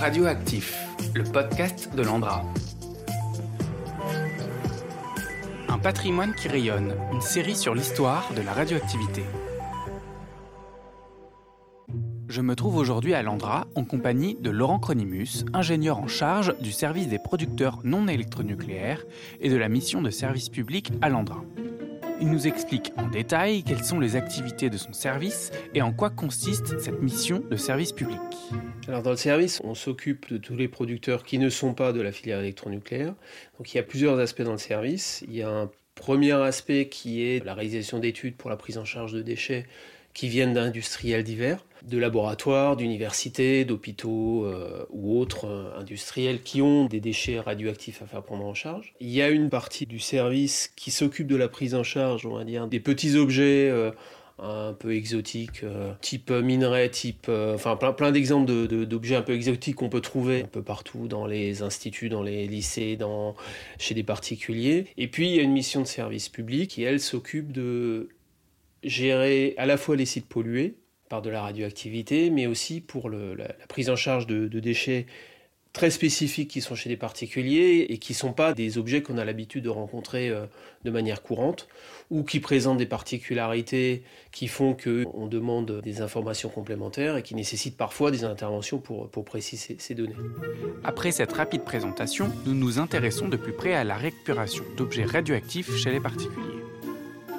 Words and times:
Radioactif, 0.00 0.78
le 1.12 1.24
podcast 1.24 1.92
de 1.92 2.02
l'Andra. 2.02 2.44
Un 5.68 5.78
patrimoine 5.78 6.36
qui 6.36 6.46
rayonne, 6.46 6.94
une 7.12 7.20
série 7.20 7.56
sur 7.56 7.74
l'histoire 7.74 8.32
de 8.36 8.42
la 8.42 8.52
radioactivité. 8.52 9.24
Je 12.28 12.40
me 12.40 12.54
trouve 12.54 12.76
aujourd'hui 12.76 13.12
à 13.14 13.24
Landra 13.24 13.66
en 13.74 13.84
compagnie 13.84 14.36
de 14.36 14.50
Laurent 14.50 14.78
Cronimus, 14.78 15.44
ingénieur 15.52 15.98
en 15.98 16.06
charge 16.06 16.56
du 16.60 16.70
service 16.70 17.08
des 17.08 17.18
producteurs 17.18 17.80
non 17.82 18.06
électronucléaires 18.06 19.04
et 19.40 19.50
de 19.50 19.56
la 19.56 19.68
mission 19.68 20.00
de 20.00 20.10
service 20.10 20.48
public 20.48 20.92
à 21.02 21.08
Landra. 21.08 21.42
Il 22.20 22.30
nous 22.30 22.48
explique 22.48 22.92
en 22.96 23.06
détail 23.06 23.62
quelles 23.62 23.84
sont 23.84 24.00
les 24.00 24.16
activités 24.16 24.70
de 24.70 24.76
son 24.76 24.92
service 24.92 25.52
et 25.74 25.82
en 25.82 25.92
quoi 25.92 26.10
consiste 26.10 26.78
cette 26.80 27.00
mission 27.00 27.44
de 27.48 27.56
service 27.56 27.92
public. 27.92 28.18
Alors 28.88 29.02
dans 29.02 29.10
le 29.10 29.16
service, 29.16 29.60
on 29.62 29.74
s'occupe 29.74 30.32
de 30.32 30.38
tous 30.38 30.56
les 30.56 30.66
producteurs 30.66 31.22
qui 31.22 31.38
ne 31.38 31.48
sont 31.48 31.74
pas 31.74 31.92
de 31.92 32.00
la 32.00 32.10
filière 32.10 32.40
électronucléaire. 32.40 33.14
Donc 33.56 33.72
il 33.72 33.76
y 33.76 33.80
a 33.80 33.84
plusieurs 33.84 34.18
aspects 34.18 34.42
dans 34.42 34.52
le 34.52 34.58
service. 34.58 35.24
Il 35.28 35.36
y 35.36 35.42
a 35.42 35.48
un 35.48 35.70
premier 35.94 36.32
aspect 36.32 36.88
qui 36.88 37.22
est 37.22 37.44
la 37.44 37.54
réalisation 37.54 38.00
d'études 38.00 38.36
pour 38.36 38.50
la 38.50 38.56
prise 38.56 38.78
en 38.78 38.84
charge 38.84 39.12
de 39.12 39.22
déchets 39.22 39.66
qui 40.18 40.26
viennent 40.26 40.54
d'industriels 40.54 41.22
divers, 41.22 41.64
de 41.86 41.96
laboratoires, 41.96 42.76
d'universités, 42.76 43.64
d'hôpitaux 43.64 44.46
euh, 44.46 44.84
ou 44.90 45.16
autres 45.16 45.46
euh, 45.46 45.78
industriels 45.78 46.42
qui 46.42 46.60
ont 46.60 46.86
des 46.86 46.98
déchets 46.98 47.38
radioactifs 47.38 48.02
à 48.02 48.06
faire 48.06 48.24
prendre 48.24 48.44
en 48.44 48.52
charge. 48.52 48.94
Il 48.98 49.10
y 49.10 49.22
a 49.22 49.28
une 49.28 49.48
partie 49.48 49.86
du 49.86 50.00
service 50.00 50.72
qui 50.74 50.90
s'occupe 50.90 51.28
de 51.28 51.36
la 51.36 51.46
prise 51.46 51.76
en 51.76 51.84
charge, 51.84 52.26
on 52.26 52.34
va 52.34 52.42
dire, 52.42 52.66
des 52.66 52.80
petits 52.80 53.16
objets. 53.16 53.70
Euh, 53.70 53.92
un 54.40 54.72
peu 54.72 54.94
exotiques, 54.94 55.64
type 56.00 56.30
minerai, 56.30 56.92
type, 56.92 57.28
enfin 57.28 57.74
plein, 57.74 57.92
plein 57.92 58.12
d'exemples 58.12 58.68
d'objets 58.86 59.16
un 59.16 59.22
peu 59.22 59.34
exotiques 59.34 59.74
qu'on 59.74 59.88
peut 59.88 60.00
trouver 60.00 60.42
un 60.42 60.46
peu 60.46 60.62
partout 60.62 61.08
dans 61.08 61.26
les 61.26 61.62
instituts, 61.62 62.08
dans 62.08 62.22
les 62.22 62.46
lycées, 62.46 62.94
dans, 62.94 63.34
chez 63.80 63.96
des 63.96 64.04
particuliers. 64.04 64.86
Et 64.96 65.08
puis 65.08 65.28
il 65.28 65.34
y 65.34 65.40
a 65.40 65.42
une 65.42 65.50
mission 65.50 65.80
de 65.80 65.88
service 65.88 66.28
public 66.28 66.70
qui 66.70 66.84
elle 66.84 67.00
s'occupe 67.00 67.50
de 67.50 68.10
gérer 68.82 69.54
à 69.56 69.66
la 69.66 69.76
fois 69.76 69.96
les 69.96 70.06
sites 70.06 70.26
pollués 70.26 70.76
par 71.08 71.22
de 71.22 71.30
la 71.30 71.42
radioactivité, 71.42 72.30
mais 72.30 72.46
aussi 72.46 72.80
pour 72.80 73.10
la, 73.10 73.48
prise 73.68 73.90
en 73.90 73.96
charge 73.96 74.26
de, 74.26 74.46
de, 74.46 74.60
déchets 74.60 75.06
très 75.72 75.90
spécifiques 75.90 76.50
qui 76.50 76.60
sont 76.60 76.74
chez 76.74 76.88
des 76.88 76.96
particuliers 76.96 77.86
et 77.88 77.98
qui 77.98 78.12
ne 78.12 78.16
sont 78.16 78.32
pas 78.32 78.52
des 78.52 78.78
objets 78.78 79.02
qu'on 79.02 79.18
a 79.18 79.24
l'habitude 79.24 79.64
de 79.64 79.68
rencontrer 79.68 80.28
euh, 80.28 80.46
de 80.84 80.90
manière 80.90 81.22
courante 81.22 81.68
ou 82.10 82.24
qui 82.24 82.40
présentent 82.40 82.78
des 82.78 82.86
particularités 82.86 84.02
qui 84.32 84.48
font 84.48 84.74
qu'on 84.74 85.26
demande 85.26 85.80
des 85.82 86.00
informations 86.00 86.48
complémentaires 86.48 87.16
et 87.16 87.22
qui 87.22 87.34
nécessitent 87.34 87.76
parfois 87.76 88.10
des 88.10 88.24
interventions 88.24 88.78
pour, 88.78 89.10
pour 89.10 89.24
préciser 89.24 89.76
ces 89.78 89.94
données. 89.94 90.16
Après 90.84 91.12
cette 91.12 91.32
rapide 91.32 91.62
présentation, 91.62 92.32
nous 92.46 92.54
nous 92.54 92.78
intéressons 92.78 93.28
de 93.28 93.36
plus 93.36 93.52
près 93.52 93.74
à 93.74 93.84
la 93.84 93.96
récupération 93.96 94.64
d'objets 94.76 95.04
radioactifs 95.04 95.76
chez 95.76 95.90
les 95.90 96.00
particuliers. 96.00 96.57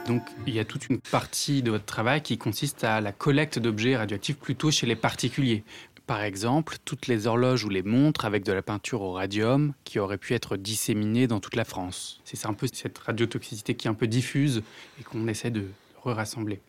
Donc 0.09 0.23
il 0.47 0.55
y 0.55 0.59
a 0.59 0.65
toute 0.65 0.89
une 0.89 0.97
partie 0.99 1.61
de 1.61 1.69
votre 1.69 1.85
travail 1.85 2.23
qui 2.23 2.39
consiste 2.39 2.83
à 2.83 2.99
la 2.99 3.11
collecte 3.11 3.59
d'objets 3.59 3.95
radioactifs 3.95 4.37
plutôt 4.37 4.71
chez 4.71 4.87
les 4.87 4.95
particuliers. 4.95 5.63
Par 6.07 6.23
exemple, 6.23 6.77
toutes 6.83 7.05
les 7.05 7.27
horloges 7.27 7.63
ou 7.63 7.69
les 7.69 7.83
montres 7.83 8.25
avec 8.25 8.43
de 8.43 8.51
la 8.51 8.63
peinture 8.63 9.03
au 9.03 9.11
radium 9.11 9.73
qui 9.83 9.99
auraient 9.99 10.17
pu 10.17 10.33
être 10.33 10.57
disséminées 10.57 11.27
dans 11.27 11.39
toute 11.39 11.55
la 11.55 11.63
France. 11.63 12.21
C'est 12.25 12.43
un 12.47 12.55
peu 12.55 12.65
cette 12.73 12.97
radiotoxicité 12.97 13.75
qui 13.75 13.85
est 13.85 13.91
un 13.91 13.93
peu 13.93 14.07
diffuse 14.07 14.63
et 14.99 15.03
qu'on 15.03 15.27
essaie 15.27 15.51
de 15.51 15.65
rassembler. 16.03 16.59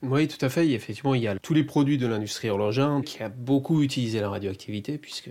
Oui, 0.00 0.26
tout 0.26 0.42
à 0.42 0.48
fait. 0.48 0.66
Effectivement, 0.70 1.14
il 1.14 1.20
y 1.20 1.28
a 1.28 1.38
tous 1.38 1.52
les 1.52 1.64
produits 1.64 1.98
de 1.98 2.06
l'industrie 2.06 2.48
horlogère 2.48 3.02
qui 3.04 3.22
a 3.22 3.28
beaucoup 3.28 3.82
utilisé 3.82 4.20
la 4.20 4.30
radioactivité, 4.30 4.96
puisque 4.96 5.28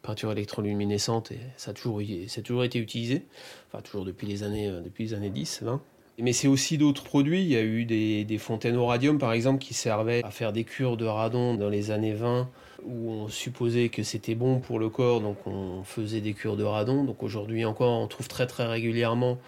peinture 0.00 0.32
électroluminescente, 0.32 1.32
ça 1.58 1.72
a 1.72 1.74
toujours, 1.74 2.00
été 2.00 2.78
utilisé, 2.78 3.26
enfin 3.68 3.82
toujours 3.82 4.06
depuis 4.06 4.26
les 4.26 4.44
années, 4.44 4.68
euh, 4.68 4.80
depuis 4.80 5.04
les 5.04 5.14
années 5.14 5.28
10, 5.28 5.60
20. 5.62 5.82
Mais 6.18 6.32
c'est 6.32 6.48
aussi 6.48 6.78
d'autres 6.78 7.04
produits. 7.04 7.42
Il 7.42 7.48
y 7.48 7.56
a 7.56 7.62
eu 7.62 7.84
des, 7.84 8.38
fontaines 8.38 8.76
au 8.76 8.86
radium, 8.86 9.18
par 9.18 9.32
exemple, 9.32 9.58
qui 9.58 9.74
servaient 9.74 10.22
à 10.24 10.30
faire 10.30 10.52
des 10.52 10.64
cures 10.64 10.96
de 10.96 11.04
radon 11.04 11.54
dans 11.54 11.68
les 11.68 11.90
années 11.90 12.14
20, 12.14 12.48
où 12.84 13.10
on 13.10 13.28
supposait 13.28 13.90
que 13.90 14.02
c'était 14.02 14.34
bon 14.34 14.60
pour 14.60 14.78
le 14.78 14.88
corps, 14.88 15.20
donc 15.20 15.36
on 15.46 15.82
faisait 15.84 16.22
des 16.22 16.32
cures 16.32 16.56
de 16.56 16.64
radon. 16.64 17.04
Donc 17.04 17.22
aujourd'hui 17.22 17.64
encore, 17.66 18.00
on 18.00 18.06
trouve 18.06 18.28
très 18.28 18.46
très 18.46 18.66
régulièrement 18.66 19.38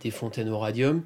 des 0.00 0.10
fontaines 0.10 0.50
au 0.50 0.58
radium. 0.58 1.02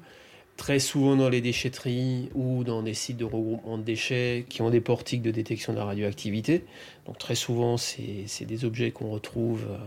Très 0.57 0.79
souvent 0.79 1.17
dans 1.17 1.29
les 1.29 1.41
déchetteries 1.41 2.29
ou 2.33 2.63
dans 2.63 2.81
des 2.81 2.93
sites 2.93 3.17
de 3.17 3.25
regroupement 3.25 3.77
de 3.77 3.83
déchets 3.83 4.45
qui 4.47 4.61
ont 4.61 4.69
des 4.69 4.79
portiques 4.79 5.21
de 5.21 5.31
détection 5.31 5.73
de 5.73 5.77
la 5.77 5.85
radioactivité. 5.85 6.63
Donc 7.05 7.17
très 7.17 7.35
souvent, 7.35 7.75
c'est 7.77 8.45
des 8.45 8.65
objets 8.65 8.91
qu'on 8.91 9.09
retrouve. 9.09 9.65
Euh, 9.69 9.77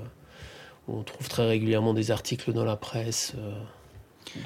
on 0.89 1.03
trouve 1.03 1.29
très 1.29 1.47
régulièrement 1.47 1.95
des 1.95 2.11
articles 2.11 2.53
dans 2.53 2.65
la 2.65 2.77
presse. 2.77 3.35
Euh, 3.39 3.53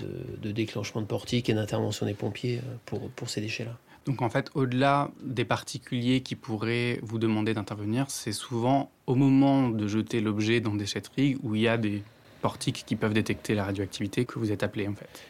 de, 0.00 0.40
de 0.40 0.52
déclenchement 0.52 1.00
de 1.00 1.06
portique 1.06 1.48
et 1.48 1.54
d'intervention 1.54 2.06
des 2.06 2.14
pompiers 2.14 2.58
euh, 2.58 2.76
pour, 2.86 3.10
pour 3.10 3.28
ces 3.28 3.40
déchets-là. 3.40 3.76
Donc 4.04 4.20
en 4.20 4.30
fait, 4.30 4.50
au-delà 4.54 5.10
des 5.22 5.44
particuliers 5.44 6.22
qui 6.22 6.34
pourraient 6.34 6.98
vous 7.02 7.18
demander 7.18 7.54
d'intervenir, 7.54 8.06
c'est 8.08 8.32
souvent 8.32 8.90
au 9.06 9.14
moment 9.14 9.68
de 9.68 9.86
jeter 9.86 10.20
l'objet 10.20 10.60
dans 10.60 10.74
déchetterie 10.74 11.36
où 11.42 11.54
il 11.54 11.62
y 11.62 11.68
a 11.68 11.76
des 11.76 12.02
portiques 12.40 12.84
qui 12.84 12.96
peuvent 12.96 13.14
détecter 13.14 13.54
la 13.54 13.64
radioactivité 13.64 14.24
que 14.24 14.38
vous 14.38 14.50
êtes 14.50 14.64
appelé 14.64 14.88
en 14.88 14.94
fait. 14.94 15.22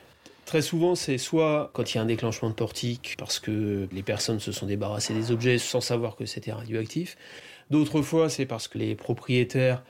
Très 0.47 0.63
souvent, 0.63 0.95
c'est 0.95 1.19
soit 1.19 1.71
quand 1.75 1.93
il 1.93 1.97
y 1.97 1.99
a 1.99 2.03
un 2.03 2.07
déclenchement 2.07 2.49
de 2.49 2.55
portique 2.55 3.15
parce 3.19 3.39
que 3.39 3.89
les 3.93 4.03
personnes 4.03 4.41
se 4.41 4.53
sont 4.53 4.67
débarrassées 4.67 5.15
des 5.15 5.31
objets 5.31 5.59
sans 5.59 5.81
savoir 5.81 6.17
que 6.17 6.27
c'était 6.27 6.53
radioactif. 6.53 7.17
D'autres 7.71 8.03
fois, 8.03 8.29
c'est 8.29 8.47
parce 8.47 8.69
que 8.69 8.79
les 8.79 8.95
propriétaires 8.95 9.83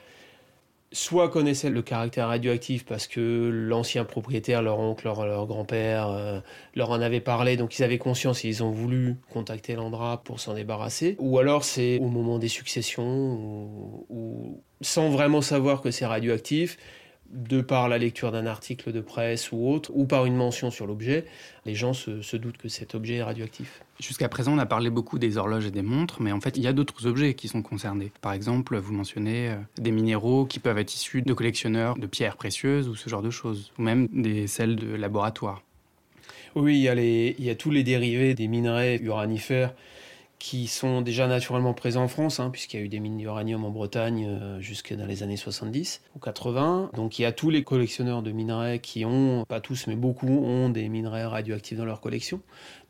soit 0.93 1.29
connaissaient 1.29 1.69
le 1.69 1.81
caractère 1.81 2.27
radioactif 2.27 2.85
parce 2.85 3.07
que 3.07 3.49
l'ancien 3.51 4.05
propriétaire, 4.05 4.61
leur 4.61 4.79
oncle, 4.79 5.05
leur, 5.05 5.25
leur 5.25 5.45
grand-père, 5.47 6.07
euh, 6.07 6.39
leur 6.75 6.91
en 6.91 7.01
avait 7.01 7.19
parlé, 7.19 7.57
donc 7.57 7.77
ils 7.77 7.83
avaient 7.83 7.97
conscience 7.97 8.45
et 8.45 8.47
ils 8.47 8.63
ont 8.63 8.71
voulu 8.71 9.15
contacter 9.31 9.73
l'Andra 9.75 10.21
pour 10.23 10.39
s'en 10.39 10.53
débarrasser. 10.53 11.15
Ou 11.19 11.39
alors 11.39 11.63
c'est 11.63 11.99
au 11.99 12.07
moment 12.07 12.39
des 12.39 12.47
successions, 12.47 13.03
ou, 13.03 14.05
ou 14.09 14.61
sans 14.81 15.09
vraiment 15.09 15.41
savoir 15.41 15.81
que 15.81 15.91
c'est 15.91 16.05
radioactif, 16.05 16.77
de 17.33 17.61
par 17.61 17.89
la 17.89 17.97
lecture 17.97 18.31
d'un 18.31 18.45
article 18.45 18.91
de 18.91 19.01
presse 19.01 19.51
ou 19.51 19.67
autre, 19.67 19.91
ou 19.93 20.05
par 20.05 20.25
une 20.25 20.35
mention 20.35 20.71
sur 20.71 20.85
l'objet, 20.85 21.25
les 21.65 21.75
gens 21.75 21.93
se, 21.93 22.21
se, 22.21 22.37
doutent 22.37 22.57
que 22.57 22.69
cet 22.69 22.95
objet 22.95 23.15
est 23.15 23.23
radioactif. 23.23 23.81
Jusqu'à 23.99 24.29
présent, 24.29 24.53
on 24.53 24.59
a 24.59 24.65
parlé 24.65 24.89
beaucoup 24.89 25.19
des 25.19 25.37
horloges 25.37 25.65
et 25.65 25.71
des 25.71 25.81
montres, 25.81 26.21
mais 26.21 26.31
en 26.31 26.39
fait, 26.39 26.57
il 26.57 26.63
y 26.63 26.67
a 26.67 26.73
d'autres 26.73 27.07
objets 27.07 27.33
qui 27.33 27.47
sont 27.47 27.61
concernés. 27.61 28.11
Par 28.21 28.33
exemple, 28.33 28.77
vous 28.77 28.93
mentionnez 28.93 29.49
euh, 29.49 29.55
des 29.77 29.91
minéraux 29.91 30.45
qui 30.45 30.59
peuvent 30.59 30.77
être 30.77 30.93
issus 30.93 31.21
de 31.21 31.33
collectionneurs 31.33 31.97
de 31.97 32.07
pierres 32.07 32.37
précieuses 32.37 32.87
ou 32.87 32.95
ce 32.95 33.09
genre 33.09 33.21
de 33.21 33.31
choses, 33.31 33.71
ou 33.77 33.81
même 33.81 34.07
des 34.11 34.47
selles 34.47 34.75
de 34.75 34.95
laboratoire. 34.95 35.63
Oui, 36.55 36.77
il 36.77 36.81
y 36.81 36.87
a, 36.87 36.95
les, 36.95 37.35
il 37.39 37.45
y 37.45 37.49
a 37.49 37.55
tous 37.55 37.71
les 37.71 37.83
dérivés 37.83 38.35
des 38.35 38.47
minerais 38.47 38.97
uranifères 38.97 39.73
qui 40.43 40.67
sont 40.67 40.99
déjà 40.99 41.25
naturellement 41.25 41.73
présents 41.73 42.03
en 42.03 42.07
France, 42.09 42.41
hein, 42.41 42.49
puisqu'il 42.49 42.77
y 42.77 42.83
a 42.83 42.85
eu 42.85 42.89
des 42.89 42.99
mines 42.99 43.15
d'uranium 43.15 43.63
en 43.63 43.69
Bretagne 43.69 44.27
euh, 44.27 44.59
jusque 44.59 44.93
dans 44.93 45.05
les 45.05 45.23
années 45.23 45.37
70 45.37 46.01
ou 46.17 46.19
80. 46.19 46.91
Donc 46.93 47.17
il 47.17 47.21
y 47.21 47.25
a 47.25 47.31
tous 47.31 47.49
les 47.49 47.63
collectionneurs 47.63 48.21
de 48.21 48.33
minerais 48.33 48.79
qui 48.79 49.05
ont, 49.05 49.45
pas 49.47 49.61
tous 49.61 49.87
mais 49.87 49.95
beaucoup, 49.95 50.43
ont 50.43 50.67
des 50.67 50.89
minerais 50.89 51.23
radioactifs 51.23 51.77
dans 51.77 51.85
leur 51.85 52.01
collection. 52.01 52.41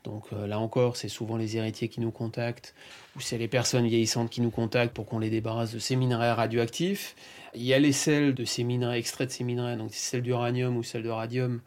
Donc 0.02 0.24
euh, 0.32 0.48
là 0.48 0.58
encore, 0.58 0.96
c'est 0.96 1.08
souvent 1.08 1.36
les 1.36 1.56
héritiers 1.56 1.86
qui 1.86 2.00
nous 2.00 2.10
contactent, 2.10 2.74
ou 3.14 3.20
c'est 3.20 3.38
les 3.38 3.46
personnes 3.46 3.86
vieillissantes 3.86 4.30
qui 4.30 4.40
nous 4.40 4.50
contactent 4.50 4.92
pour 4.92 5.06
qu'on 5.06 5.20
les 5.20 5.30
débarrasse 5.30 5.72
de 5.72 5.78
ces 5.78 5.94
minerais 5.94 6.32
radioactifs. 6.32 7.14
Il 7.54 7.62
y 7.62 7.72
a 7.72 7.78
les 7.78 7.92
sels 7.92 8.34
de 8.34 8.44
ces 8.44 8.64
minerais, 8.64 8.98
extraits 8.98 9.28
de 9.28 9.32
ces 9.32 9.44
minerais, 9.44 9.76
donc 9.76 9.90
celles 9.92 10.22
d'uranium 10.22 10.76
ou 10.76 10.82
celles 10.82 11.04
de 11.04 11.08
radium, 11.08 11.60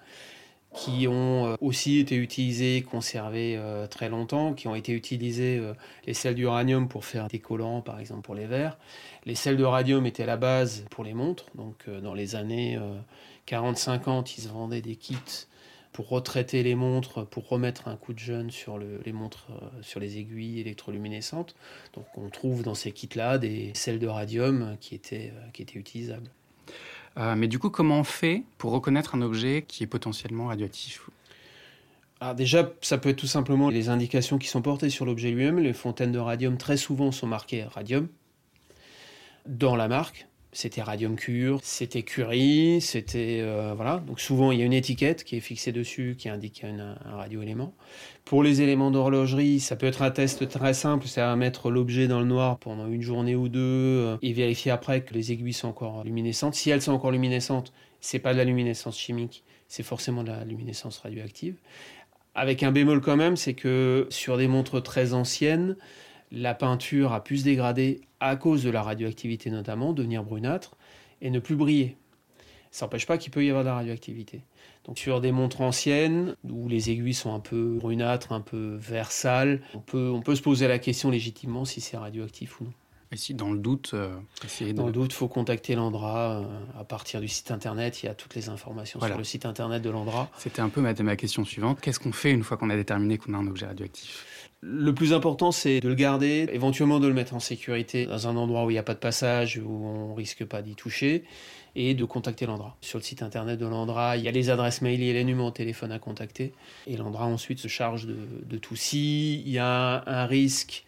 qui 0.78 1.08
ont 1.08 1.48
euh, 1.48 1.56
aussi 1.60 1.98
été 1.98 2.16
utilisés, 2.16 2.84
conservés 2.84 3.56
euh, 3.58 3.88
très 3.88 4.10
longtemps, 4.10 4.54
qui 4.54 4.68
ont 4.68 4.76
été 4.76 4.94
utilisés, 4.94 5.58
euh, 5.58 5.74
les 6.06 6.14
sels 6.14 6.36
d'uranium 6.36 6.88
pour 6.88 7.04
faire 7.04 7.28
des 7.28 7.40
collants, 7.40 7.82
par 7.82 8.00
exemple 8.00 8.22
pour 8.22 8.36
les 8.36 8.46
verres. 8.46 8.78
Les 9.26 9.36
sels 9.36 9.58
de 9.58 9.64
radium 9.64 10.06
étaient 10.06 10.26
la 10.26 10.38
base 10.38 10.86
pour 10.92 11.04
les 11.04 11.14
montres, 11.14 11.48
donc 11.56 11.90
dans 11.90 12.14
les 12.14 12.36
années 12.36 12.80
40-50, 13.48 14.36
ils 14.38 14.42
se 14.44 14.48
vendaient 14.48 14.82
des 14.82 14.96
kits 14.96 15.18
pour 15.92 16.08
retraiter 16.10 16.64
les 16.64 16.76
montres, 16.76 17.26
pour 17.26 17.50
remettre 17.50 17.88
un 17.88 17.98
coup 17.98 18.14
de 18.14 18.20
jeune 18.20 18.52
sur 18.52 18.78
le, 18.78 19.02
les 19.06 19.12
montres, 19.12 19.48
sur 19.82 20.00
les 20.00 20.18
aiguilles 20.18 20.62
électroluminescentes. 20.62 21.56
Donc 21.94 22.06
on 22.16 22.30
trouve 22.30 22.64
dans 22.64 22.76
ces 22.76 22.94
kits-là 22.94 23.38
des 23.38 23.72
sels 23.74 24.00
de 24.00 24.08
radium 24.08 24.78
qui 24.80 24.96
étaient 24.96 25.34
utilisables. 25.76 26.30
Euh, 27.18 27.36
mais 27.36 27.48
du 27.48 27.60
coup, 27.60 27.70
comment 27.70 28.00
on 28.00 28.04
fait 28.04 28.44
pour 28.58 28.72
reconnaître 28.72 29.16
un 29.16 29.22
objet 29.22 29.66
qui 29.68 29.84
est 29.84 29.88
potentiellement 29.88 30.48
radioactif 30.48 31.10
alors 32.20 32.34
déjà, 32.34 32.72
ça 32.82 32.98
peut 32.98 33.10
être 33.10 33.18
tout 33.18 33.28
simplement 33.28 33.70
les 33.70 33.90
indications 33.90 34.40
qui 34.40 34.48
sont 34.48 34.64
portées 34.64 34.90
sur 34.90 35.06
l'objet 35.06 35.30
lui-même. 35.30 35.60
Les 35.60 35.74
fontaines 35.74 36.12
de 36.12 36.18
radium, 36.18 36.58
très 36.58 36.76
souvent, 36.76 37.12
sont 37.12 37.28
marquées 37.28 37.64
radium 37.64 38.08
dans 39.46 39.76
la 39.76 39.88
marque. 39.88 40.28
C'était 40.58 40.82
radium 40.82 41.18
cure, 41.18 41.60
c'était 41.62 42.02
curie, 42.02 42.82
c'était 42.82 43.42
euh, 43.44 43.76
voilà. 43.76 44.02
Donc 44.08 44.20
souvent 44.20 44.52
il 44.52 44.58
y 44.58 44.64
a 44.64 44.66
une 44.66 44.74
étiquette 44.74 45.24
qui 45.24 45.36
est 45.36 45.40
fixée 45.40 45.72
dessus 45.72 46.16
qui 46.18 46.30
indique 46.30 46.64
un, 46.64 46.98
un 47.06 47.16
radioélément. 47.16 47.76
Pour 48.26 48.42
les 48.42 48.64
éléments 48.64 48.90
d'horlogerie, 48.90 49.60
ça 49.60 49.76
peut 49.76 49.86
être 49.86 50.02
un 50.02 50.10
test 50.10 50.50
très 50.50 50.74
simple, 50.74 51.06
c'est 51.06 51.22
à 51.22 51.36
mettre 51.36 51.70
l'objet 51.70 52.08
dans 52.08 52.20
le 52.20 52.26
noir 52.26 52.58
pendant 52.58 52.88
une 52.88 53.04
journée 53.04 53.36
ou 53.36 53.50
deux 53.50 53.60
euh, 53.60 54.18
et 54.24 54.34
vérifier 54.34 54.72
après 54.72 55.02
que 55.02 55.14
les 55.14 55.32
aiguilles 55.32 55.54
sont 55.54 55.68
encore 55.68 56.04
luminescentes. 56.04 56.56
Si 56.56 56.72
elles 56.72 56.82
sont 56.82 56.94
encore 56.94 57.12
luminescentes, 57.12 57.72
c'est 58.02 58.18
pas 58.18 58.34
de 58.34 58.40
la 58.40 58.44
luminescence 58.44 58.98
chimique, 58.98 59.44
c'est 59.68 59.84
forcément 59.84 60.24
de 60.24 60.30
la 60.30 60.44
luminescence 60.44 60.98
radioactive. 60.98 61.54
Avec 62.34 62.64
un 62.64 62.72
bémol 62.72 63.02
quand 63.02 63.16
même, 63.16 63.36
c'est 63.36 63.54
que 63.54 64.08
sur 64.10 64.38
des 64.38 64.48
montres 64.48 64.82
très 64.82 65.14
anciennes, 65.14 65.76
la 66.32 66.54
peinture 66.54 67.14
a 67.14 67.24
pu 67.24 67.38
se 67.38 67.44
dégrader 67.44 68.02
à 68.20 68.36
cause 68.36 68.64
de 68.64 68.70
la 68.70 68.82
radioactivité 68.84 69.50
notamment, 69.50 69.94
devenir 69.94 70.24
brunâtre 70.24 70.76
et 71.22 71.30
ne 71.30 71.40
plus 71.40 71.56
briller. 71.56 71.98
Ça 72.72 72.86
n'empêche 72.86 73.06
pas 73.06 73.18
qu'il 73.18 73.32
peut 73.32 73.44
y 73.46 73.50
avoir 73.50 73.64
de 73.64 73.70
la 73.70 73.76
radioactivité. 73.76 74.42
Donc 74.86 75.00
sur 75.00 75.22
des 75.22 75.32
montres 75.32 75.62
anciennes, 75.62 76.36
où 76.50 76.68
les 76.68 76.90
aiguilles 76.90 77.14
sont 77.14 77.34
un 77.34 77.40
peu 77.40 77.78
brunâtres, 77.80 78.32
un 78.32 78.42
peu 78.42 78.78
vert 78.80 79.12
sale, 79.12 79.62
on 79.74 79.80
peut, 79.80 80.10
on 80.10 80.22
peut 80.22 80.36
se 80.36 80.42
poser 80.42 80.68
la 80.68 80.80
question 80.80 81.10
légitimement 81.10 81.66
si 81.66 81.82
c'est 81.82 81.98
radioactif 81.98 82.62
ou 82.62 82.66
non. 82.66 82.74
Et 83.12 83.16
si 83.16 83.34
dans 83.34 83.52
le 83.52 83.60
doute, 83.60 83.92
euh, 83.94 84.14
Dans 84.74 84.86
le 84.88 84.92
doute, 84.92 85.14
il 85.14 85.16
faut 85.16 85.30
contacter 85.30 85.76
l'Andra. 85.76 86.42
Euh, 86.42 86.44
à 86.78 86.84
partir 86.84 87.22
du 87.22 87.30
site 87.30 87.52
internet, 87.52 88.04
il 88.04 88.08
y 88.08 88.10
a 88.10 88.14
toutes 88.14 88.36
les 88.36 88.50
informations 88.50 89.00
Voilà. 89.00 89.14
sur 89.14 89.20
le 89.20 89.24
site 89.24 89.46
internet 89.46 89.82
de 89.82 89.90
l'Andra. 89.90 90.30
C'était 90.38 90.60
un 90.62 90.68
peu 90.68 90.82
ma, 90.82 90.94
ma 90.94 91.16
question 91.16 91.46
suivante. 91.46 91.80
Qu'est-ce 91.80 92.02
qu'on 92.02 92.12
fait 92.12 92.32
une 92.32 92.44
fois 92.44 92.58
qu'on 92.58 92.70
a 92.70 92.76
déterminé 92.76 93.18
qu'on 93.18 93.34
a 93.34 93.38
un 93.38 93.48
objet 93.48 93.66
radioactif? 93.66 94.26
Le 94.70 94.94
plus 94.94 95.14
important, 95.14 95.54
c'est 95.54 95.80
de 95.80 95.88
le 95.88 95.96
garder, 95.96 96.50
éventuellement 96.52 97.00
de 97.00 97.08
le 97.08 97.14
mettre 97.14 97.34
en 97.34 97.40
sécurité 97.40 98.06
dans 98.06 98.28
un 98.28 98.36
endroit 98.36 98.66
où 98.66 98.70
il 98.70 98.74
n'y 98.74 98.80
a 98.80 98.84
pas 98.84 98.96
de 98.96 99.00
passage, 99.00 99.62
où 99.64 99.86
on 99.86 100.14
risque 100.14 100.44
pas 100.44 100.62
d'y 100.62 100.76
toucher, 100.76 101.24
et 101.76 101.94
de 101.94 102.04
contacter 102.04 102.46
l'Andra. 102.46 102.76
Sur 102.82 103.00
le 103.00 103.04
site 103.04 103.22
internet 103.22 103.58
de 103.58 103.66
l'Andra, 103.66 104.18
il 104.18 104.24
y 104.24 104.28
a 104.28 104.32
les 104.32 104.50
adresses 104.50 104.82
mail 104.82 105.02
et 105.02 105.14
les 105.14 105.24
numéros 105.24 105.52
de 105.52 105.56
téléphone 105.56 105.94
à 105.94 106.00
contacter, 106.00 106.52
et 106.86 106.98
l'Andra 106.98 107.28
ensuite 107.28 107.60
se 107.60 107.70
charge 107.70 108.08
de, 108.08 108.18
de 108.46 108.58
tout. 108.58 108.76
S'il 108.76 109.48
y 109.48 109.58
a 109.58 110.04
un 110.06 110.26
risque 110.26 110.84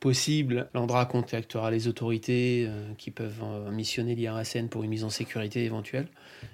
possible, 0.00 0.68
l'Andra 0.74 1.06
contactera 1.06 1.70
les 1.70 1.88
autorités 1.88 2.66
euh, 2.68 2.92
qui 2.98 3.10
peuvent 3.10 3.42
euh, 3.42 3.70
missionner 3.70 4.14
l'IRSN 4.14 4.68
pour 4.68 4.82
une 4.84 4.90
mise 4.90 5.04
en 5.04 5.10
sécurité 5.10 5.64
éventuelle. 5.64 6.08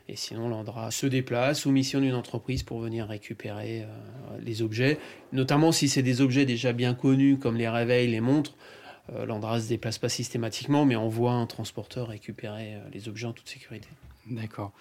Et 0.08 0.16
sinon, 0.16 0.48
l'Andra 0.48 0.90
se 0.90 1.06
déplace 1.06 1.66
ou 1.66 1.70
missionne 1.70 2.04
une 2.04 2.14
entreprise 2.14 2.62
pour 2.62 2.80
venir 2.80 3.06
récupérer 3.06 3.82
euh, 3.82 3.86
les 4.40 4.62
objets, 4.62 4.98
notamment 5.32 5.72
si 5.72 5.88
c'est 5.88 6.02
des 6.02 6.20
objets 6.20 6.46
déjà 6.46 6.72
bien 6.72 6.94
connus 6.94 7.38
comme 7.38 7.56
les 7.56 7.68
réveils, 7.68 8.08
les 8.08 8.20
montres. 8.20 8.54
L'Andra 9.26 9.56
ne 9.56 9.62
se 9.62 9.68
déplace 9.68 9.98
pas 9.98 10.08
systématiquement, 10.08 10.86
mais 10.86 10.96
envoie 10.96 11.32
un 11.32 11.44
transporteur 11.44 12.08
récupérer 12.08 12.78
les 12.90 13.06
objets 13.06 13.26
en 13.26 13.34
toute 13.34 13.50
sécurité. 13.50 13.86
D'accord. 14.30 14.72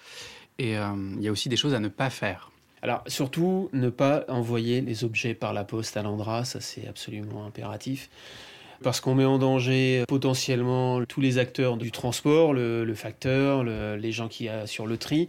Et 0.58 0.76
il 0.76 1.20
y 1.20 1.28
a 1.28 1.30
aussi 1.30 1.50
des 1.50 1.58
choses 1.58 1.74
à 1.74 1.78
ne 1.78 1.88
pas 1.88 2.08
faire. 2.08 2.50
Alors, 2.80 3.02
surtout, 3.06 3.68
ne 3.74 3.90
pas 3.90 4.24
envoyer 4.28 4.80
les 4.80 5.04
objets 5.04 5.34
par 5.34 5.52
la 5.52 5.64
poste 5.64 5.98
à 5.98 6.02
l'Andra, 6.02 6.46
ça 6.46 6.62
c'est 6.62 6.88
absolument 6.88 7.44
impératif. 7.44 8.08
Parce 8.84 9.00
qu'on 9.00 9.14
met 9.14 9.24
en 9.24 9.38
danger 9.38 10.04
potentiellement 10.06 11.04
tous 11.06 11.20
les 11.22 11.38
acteurs 11.38 11.76
du 11.78 11.90
transport, 11.90 12.52
le, 12.52 12.94
facteur, 12.94 13.64
le- 13.64 13.96
les 13.96 14.12
gens 14.12 14.28
qui 14.28 14.48
assurent 14.48 14.86
le 14.86 14.98
tri. 14.98 15.28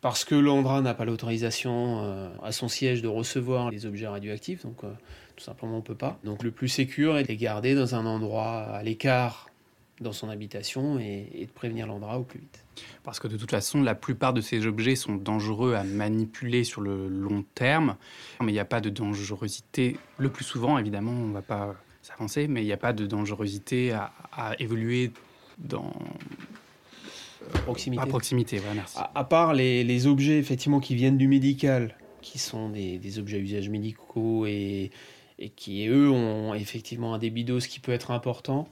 Parce 0.00 0.24
que 0.24 0.36
l'Andra 0.36 0.80
n'a 0.80 0.94
pas 0.94 1.04
l'autorisation 1.04 2.02
euh, 2.04 2.28
à 2.44 2.52
son 2.52 2.68
siège 2.68 3.02
de 3.02 3.08
recevoir 3.08 3.72
les 3.72 3.84
objets 3.84 4.06
radioactifs, 4.06 4.62
donc 4.62 4.84
euh, 4.84 4.92
tout 5.36 5.42
simplement 5.42 5.72
on 5.74 5.76
ne 5.78 5.82
peut 5.82 5.96
pas. 5.96 6.20
Donc 6.22 6.44
le 6.44 6.52
plus 6.52 6.68
sécur 6.68 7.18
est 7.18 7.24
de 7.24 7.28
les 7.28 7.36
garder 7.36 7.74
dans 7.74 7.96
un 7.96 8.06
endroit 8.06 8.60
à 8.60 8.82
l'écart 8.84 9.50
dans 10.00 10.12
son 10.12 10.28
habitation 10.28 11.00
et, 11.00 11.28
et 11.34 11.46
de 11.46 11.50
prévenir 11.50 11.88
l'Andra 11.88 12.20
au 12.20 12.22
plus 12.22 12.38
vite. 12.38 12.64
Parce 13.02 13.18
que 13.18 13.26
de 13.26 13.36
toute 13.36 13.50
façon, 13.50 13.82
la 13.82 13.96
plupart 13.96 14.32
de 14.32 14.40
ces 14.40 14.66
objets 14.66 14.94
sont 14.94 15.16
dangereux 15.16 15.74
à 15.74 15.82
manipuler 15.82 16.62
sur 16.62 16.80
le 16.80 17.08
long 17.08 17.44
terme. 17.56 17.96
Mais 18.40 18.52
il 18.52 18.54
n'y 18.54 18.60
a 18.60 18.64
pas 18.64 18.80
de 18.80 18.90
dangerosité. 18.90 19.96
Le 20.18 20.28
plus 20.28 20.44
souvent, 20.44 20.78
évidemment, 20.78 21.10
on 21.10 21.26
ne 21.26 21.32
va 21.34 21.42
pas 21.42 21.74
s'avancer, 22.08 22.48
mais 22.48 22.62
il 22.62 22.66
n'y 22.66 22.72
a 22.72 22.76
pas 22.78 22.92
de 22.92 23.06
dangerosité 23.06 23.92
à, 23.92 24.12
à 24.32 24.54
évoluer 24.60 25.12
dans, 25.58 25.92
Proximité. 27.64 28.02
à 28.02 28.06
proximité. 28.06 28.60
Merci. 28.74 28.98
À, 28.98 29.10
à 29.14 29.24
part 29.24 29.54
les, 29.54 29.84
les 29.84 30.06
objets 30.06 30.38
effectivement 30.38 30.80
qui 30.80 30.94
viennent 30.94 31.16
du 31.16 31.28
médical, 31.28 31.94
qui 32.20 32.38
sont 32.38 32.68
des, 32.68 32.98
des 32.98 33.18
objets 33.18 33.38
à 33.38 33.40
usage 33.40 33.68
médicaux 33.68 34.46
et, 34.46 34.90
et 35.38 35.48
qui 35.48 35.86
eux 35.86 36.10
ont 36.10 36.54
effectivement 36.54 37.14
un 37.14 37.18
débit 37.18 37.44
dose 37.44 37.66
qui 37.66 37.80
peut 37.80 37.92
être 37.92 38.10
important. 38.10 38.68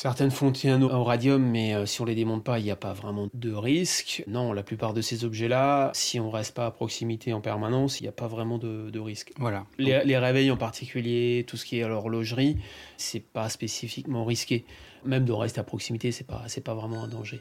Certaines 0.00 0.30
contiennent 0.30 0.84
au 0.84 1.02
radium, 1.02 1.42
mais 1.44 1.74
euh, 1.74 1.84
si 1.84 2.00
on 2.00 2.04
les 2.04 2.14
démonte 2.14 2.44
pas, 2.44 2.60
il 2.60 2.62
n'y 2.62 2.70
a 2.70 2.76
pas 2.76 2.92
vraiment 2.92 3.28
de 3.34 3.52
risque. 3.52 4.22
Non, 4.28 4.52
la 4.52 4.62
plupart 4.62 4.94
de 4.94 5.00
ces 5.00 5.24
objets-là, 5.24 5.90
si 5.92 6.20
on 6.20 6.30
reste 6.30 6.54
pas 6.54 6.66
à 6.66 6.70
proximité 6.70 7.32
en 7.32 7.40
permanence, 7.40 7.98
il 7.98 8.04
n'y 8.04 8.08
a 8.08 8.12
pas 8.12 8.28
vraiment 8.28 8.58
de, 8.58 8.90
de 8.90 9.00
risque. 9.00 9.32
Voilà. 9.38 9.66
Les, 9.76 10.04
les 10.04 10.16
réveils 10.16 10.52
en 10.52 10.56
particulier, 10.56 11.44
tout 11.48 11.56
ce 11.56 11.64
qui 11.64 11.80
est 11.80 11.82
à 11.82 11.88
l'horlogerie, 11.88 12.58
c'est 12.96 13.18
pas 13.18 13.48
spécifiquement 13.48 14.24
risqué. 14.24 14.64
Même 15.04 15.24
de 15.24 15.32
rester 15.32 15.58
à 15.58 15.64
proximité, 15.64 16.12
c'est 16.12 16.28
pas, 16.28 16.44
c'est 16.46 16.62
pas 16.62 16.74
vraiment 16.74 17.02
un 17.02 17.08
danger. 17.08 17.40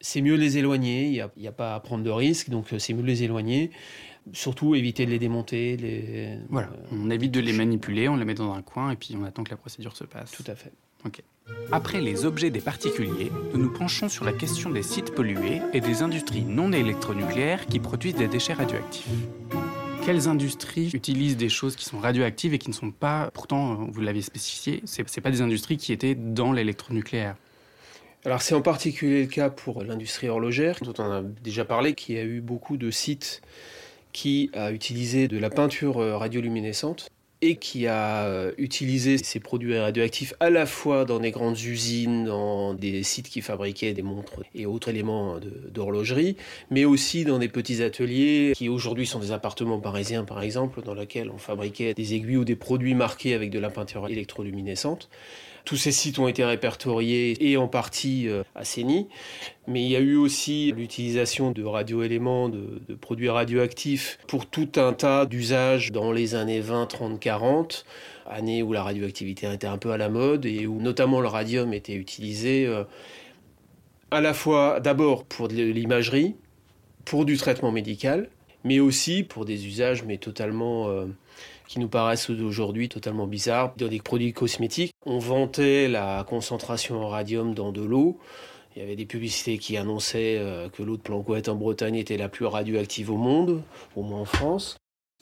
C'est 0.00 0.22
mieux 0.22 0.38
de 0.38 0.42
les 0.42 0.56
éloigner, 0.56 1.08
il 1.08 1.28
n'y 1.36 1.48
a, 1.48 1.52
pas 1.52 1.74
à 1.74 1.80
prendre 1.80 2.02
de 2.02 2.10
risque, 2.10 2.48
donc 2.48 2.72
euh, 2.72 2.78
c'est 2.78 2.94
mieux 2.94 3.02
de 3.02 3.06
les 3.08 3.24
éloigner. 3.24 3.70
Surtout 4.32 4.74
éviter 4.74 5.04
de 5.04 5.10
les 5.10 5.18
démonter. 5.18 5.76
Les, 5.76 6.38
Voilà. 6.48 6.68
euh, 6.68 6.86
On 6.92 7.10
évite 7.10 7.32
de 7.32 7.40
les 7.40 7.52
manipuler, 7.52 8.08
on 8.08 8.16
les 8.16 8.24
met 8.24 8.32
dans 8.32 8.54
un 8.54 8.62
coin 8.62 8.90
et 8.90 8.96
puis 8.96 9.14
on 9.20 9.24
attend 9.24 9.44
que 9.44 9.50
la 9.50 9.58
procédure 9.58 9.94
se 9.94 10.04
passe. 10.04 10.30
tout 10.30 10.44
à 10.46 10.54
fait. 10.54 10.72
Après 11.72 12.00
les 12.00 12.24
objets 12.24 12.50
des 12.50 12.60
particuliers, 12.60 13.30
nous 13.52 13.60
nous 13.60 13.72
penchons 13.72 14.08
sur 14.08 14.24
la 14.24 14.32
question 14.32 14.70
des 14.70 14.82
sites 14.82 15.14
pollués 15.14 15.60
et 15.72 15.80
des 15.80 16.02
industries 16.02 16.44
non 16.44 16.72
électronucléaires 16.72 17.66
qui 17.66 17.80
produisent 17.80 18.14
des 18.14 18.28
déchets 18.28 18.54
radioactifs. 18.54 19.08
Quelles 20.04 20.28
industries 20.28 20.90
utilisent 20.92 21.36
des 21.36 21.48
choses 21.48 21.76
qui 21.76 21.84
sont 21.84 21.98
radioactives 21.98 22.54
et 22.54 22.58
qui 22.58 22.68
ne 22.68 22.74
sont 22.74 22.90
pas, 22.90 23.30
pourtant, 23.32 23.86
vous 23.90 24.00
l'aviez 24.00 24.22
spécifié, 24.22 24.82
c'est 24.84 25.08
c'est 25.08 25.20
pas 25.20 25.30
des 25.30 25.40
industries 25.40 25.76
qui 25.76 25.92
étaient 25.92 26.14
dans 26.14 26.52
l'électronucléaire? 26.52 27.36
Alors 28.24 28.40
c'est 28.40 28.54
en 28.54 28.62
particulier 28.62 29.22
le 29.22 29.28
cas 29.28 29.50
pour 29.50 29.82
l'industrie 29.82 30.28
horlogère, 30.28 30.78
dont 30.82 30.94
on 30.98 31.10
a 31.10 31.22
déjà 31.22 31.64
parlé, 31.64 31.94
qui 31.94 32.16
a 32.16 32.22
eu 32.22 32.40
beaucoup 32.40 32.76
de 32.76 32.90
sites 32.90 33.42
qui 34.12 34.50
a 34.54 34.72
utilisé 34.72 35.26
de 35.28 35.38
la 35.38 35.50
peinture 35.50 35.98
euh, 35.98 36.16
radioluminescente 36.16 37.10
et 37.42 37.56
qui 37.56 37.86
a 37.86 38.24
euh, 38.24 38.52
utilisé 38.58 39.18
ces 39.18 39.40
produits 39.40 39.78
radioactifs 39.78 40.34
à 40.40 40.50
la 40.50 40.66
fois 40.66 41.04
dans 41.04 41.18
des 41.18 41.30
grandes 41.30 41.60
usines, 41.60 42.24
dans 42.24 42.74
des 42.74 43.02
sites 43.02 43.28
qui 43.28 43.42
fabriquaient 43.42 43.92
des 43.92 44.02
montres 44.02 44.42
et 44.54 44.66
autres 44.66 44.88
éléments 44.88 45.38
d'horlogerie, 45.70 46.36
mais 46.70 46.84
aussi 46.84 47.24
dans 47.24 47.38
des 47.38 47.48
petits 47.48 47.82
ateliers 47.82 48.52
qui 48.54 48.68
aujourd'hui 48.68 49.06
sont 49.06 49.18
des 49.18 49.32
appartements 49.32 49.80
parisiens 49.80 50.24
par 50.24 50.42
exemple, 50.42 50.82
dans 50.82 50.94
lesquels 50.94 51.30
on 51.30 51.38
fabriquait 51.38 51.94
des 51.94 52.14
aiguilles 52.14 52.38
ou 52.38 52.44
des 52.44 52.56
produits 52.56 52.94
marqués 52.94 53.34
avec 53.34 53.50
de 53.50 53.58
la 53.58 53.70
peinture 53.70 54.08
électroluminescente. 54.08 55.08
Tous 55.64 55.76
ces 55.76 55.92
sites 55.92 56.18
ont 56.18 56.28
été 56.28 56.44
répertoriés 56.44 57.50
et 57.50 57.56
en 57.56 57.68
partie 57.68 58.28
euh, 58.28 58.42
assainis, 58.54 59.08
mais 59.66 59.82
il 59.82 59.90
y 59.90 59.96
a 59.96 60.00
eu 60.00 60.16
aussi 60.16 60.72
l'utilisation 60.72 61.52
de 61.52 61.64
radioéléments, 61.64 62.50
de, 62.50 62.82
de 62.86 62.94
produits 62.94 63.30
radioactifs 63.30 64.18
pour 64.26 64.46
tout 64.46 64.68
un 64.76 64.92
tas 64.92 65.24
d'usages 65.24 65.90
dans 65.90 66.12
les 66.12 66.34
années 66.34 66.60
20, 66.60 66.86
30, 66.86 67.18
40, 67.18 67.86
années 68.26 68.62
où 68.62 68.72
la 68.72 68.82
radioactivité 68.82 69.50
était 69.52 69.66
un 69.66 69.78
peu 69.78 69.90
à 69.92 69.96
la 69.96 70.08
mode 70.08 70.46
et 70.46 70.66
où 70.66 70.80
notamment 70.80 71.20
le 71.20 71.28
radium 71.28 71.72
était 71.72 71.94
utilisé 71.94 72.66
euh, 72.66 72.84
à 74.10 74.20
la 74.20 74.34
fois 74.34 74.80
d'abord 74.80 75.24
pour 75.24 75.48
de 75.48 75.54
l'imagerie, 75.54 76.36
pour 77.04 77.24
du 77.24 77.36
traitement 77.36 77.72
médical, 77.72 78.28
mais 78.64 78.80
aussi 78.80 79.22
pour 79.22 79.44
des 79.44 79.66
usages 79.66 80.04
mais 80.04 80.18
totalement 80.18 80.88
euh, 80.88 81.06
qui 81.66 81.78
nous 81.78 81.88
paraissent 81.88 82.30
aujourd'hui 82.30 82.88
totalement 82.88 83.26
bizarres. 83.26 83.74
Dans 83.76 83.88
des 83.88 84.00
produits 84.00 84.32
cosmétiques, 84.32 84.92
on 85.06 85.18
vantait 85.18 85.88
la 85.88 86.24
concentration 86.28 87.02
en 87.02 87.08
radium 87.08 87.54
dans 87.54 87.72
de 87.72 87.82
l'eau. 87.82 88.18
Il 88.76 88.82
y 88.82 88.84
avait 88.84 88.96
des 88.96 89.06
publicités 89.06 89.58
qui 89.58 89.76
annonçaient 89.76 90.36
euh, 90.38 90.68
que 90.68 90.82
l'eau 90.82 90.96
de 90.96 91.02
Planquette 91.02 91.48
en 91.48 91.54
Bretagne 91.54 91.94
était 91.94 92.16
la 92.16 92.28
plus 92.28 92.44
radioactive 92.44 93.10
au 93.10 93.16
monde, 93.16 93.62
au 93.94 94.02
moins 94.02 94.20
en 94.20 94.24
France. 94.24 94.76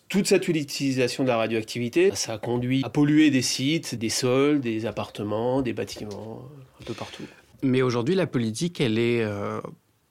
Toute 0.08 0.26
cette 0.26 0.48
utilisation 0.48 1.22
de 1.22 1.28
la 1.28 1.36
radioactivité, 1.36 2.14
ça 2.14 2.34
a 2.34 2.38
conduit 2.38 2.82
à 2.84 2.90
polluer 2.90 3.30
des 3.30 3.42
sites, 3.42 3.94
des 3.94 4.08
sols, 4.10 4.60
des 4.60 4.84
appartements, 4.86 5.62
des 5.62 5.72
bâtiments, 5.72 6.42
un 6.80 6.84
peu 6.84 6.92
partout. 6.94 7.24
Mais 7.62 7.80
aujourd'hui, 7.80 8.14
la 8.14 8.26
politique, 8.26 8.80
elle 8.80 8.98
est, 8.98 9.22
euh, 9.22 9.60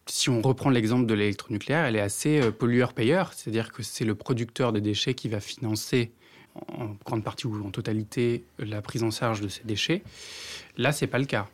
si 0.08 0.30
on 0.30 0.42
reprend 0.42 0.70
l'exemple 0.70 1.06
de 1.06 1.14
l'électronucléaire, 1.14 1.86
elle 1.86 1.96
est 1.96 2.02
assez 2.02 2.42
euh, 2.42 2.52
pollueur-payeur. 2.52 3.34
C'est-à-dire 3.34 3.72
que 3.72 3.84
c'est 3.84 4.06
le 4.06 4.16
producteur 4.16 4.72
de 4.72 4.80
déchets 4.80 5.14
qui 5.14 5.30
va 5.30 5.40
financer 5.40 6.12
en 6.56 6.96
grande 7.06 7.24
partie 7.24 7.48
ou 7.48 7.66
en 7.66 7.72
totalité 7.72 8.44
la 8.60 8.82
prise 8.82 9.04
en 9.04 9.12
charge 9.12 9.42
de 9.42 9.48
ces 9.48 9.64
déchets. 9.64 10.04
Là, 10.78 10.92
c'est 10.92 11.08
pas 11.08 11.20
le 11.20 11.26
cas. 11.26 11.48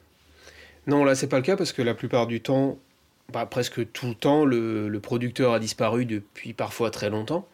Non, 0.88 1.04
là, 1.04 1.16
c'est 1.16 1.27
pas 1.27 1.38
le 1.38 1.44
cas 1.44 1.58
parce 1.58 1.74
que 1.74 1.82
la 1.82 1.94
plupart 1.94 2.27
du 2.27 2.42
temps, 2.42 2.77
bah, 3.32 3.46
presque 3.46 3.92
tout 3.92 4.08
le 4.08 4.16
temps, 4.16 4.46
le, 4.46 4.88
le 4.88 5.00
producteur 5.00 5.54
a 5.54 5.60
disparu 5.60 6.06
depuis 6.06 6.54
parfois 6.54 6.92
très 6.92 7.10
longtemps. 7.10 7.48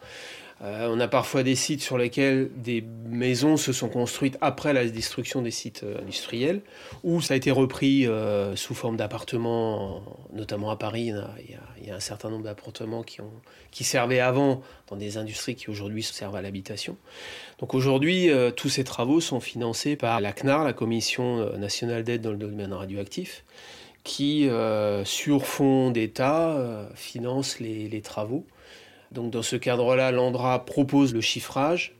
Euh, 0.62 0.88
on 0.88 1.00
a 1.00 1.08
parfois 1.08 1.42
des 1.42 1.56
sites 1.56 1.82
sur 1.82 1.98
lesquels 1.98 2.50
des 2.56 2.84
maisons 3.06 3.56
se 3.56 3.72
sont 3.72 3.88
construites 3.88 4.38
après 4.40 4.72
la 4.72 4.86
destruction 4.86 5.42
des 5.42 5.50
sites 5.50 5.82
euh, 5.82 6.00
industriels, 6.00 6.62
où 7.02 7.20
ça 7.20 7.34
a 7.34 7.36
été 7.36 7.50
repris 7.50 8.06
euh, 8.06 8.54
sous 8.54 8.74
forme 8.74 8.96
d'appartements, 8.96 10.02
notamment 10.32 10.70
à 10.70 10.76
Paris. 10.76 11.12
Il 11.40 11.86
y 11.86 11.90
a, 11.90 11.94
un 11.94 12.00
certain 12.00 12.30
nombre 12.30 12.44
d'appartements 12.44 13.02
qui, 13.02 13.18
qui 13.70 13.84
servaient 13.84 14.20
avant 14.20 14.62
dans 14.88 14.96
des 14.96 15.16
industries 15.16 15.54
qui 15.54 15.70
aujourd'hui 15.70 16.02
servent 16.02 16.36
à 16.36 16.42
l'habitation. 16.42 16.96
Donc 17.58 17.74
aujourd'hui, 17.74 18.30
tous 18.56 18.68
ces 18.68 18.84
travaux 18.84 19.20
sont 19.20 19.38
financés 19.38 19.94
par 19.94 20.20
la 20.20 20.32
CNAR, 20.32 20.64
la 20.64 20.72
Commission 20.72 21.56
nationale 21.56 22.02
d'aide 22.02 22.22
dans 22.22 22.32
le 22.32 22.36
domaine 22.36 22.72
radioactif, 22.72 23.44
qui, 24.02 24.48
sur 25.04 25.46
fond 25.46 25.90
d'État, 25.90 26.88
finance 26.96 27.60
les 27.60 28.00
travaux. 28.02 28.44
Donc 29.12 29.30
dans 29.30 29.42
ce 29.42 29.56
cadre-là, 29.56 30.10
l'ANDRA 30.10 30.64
propose 30.64 31.14
le 31.14 31.20
chiffrage, 31.20 31.94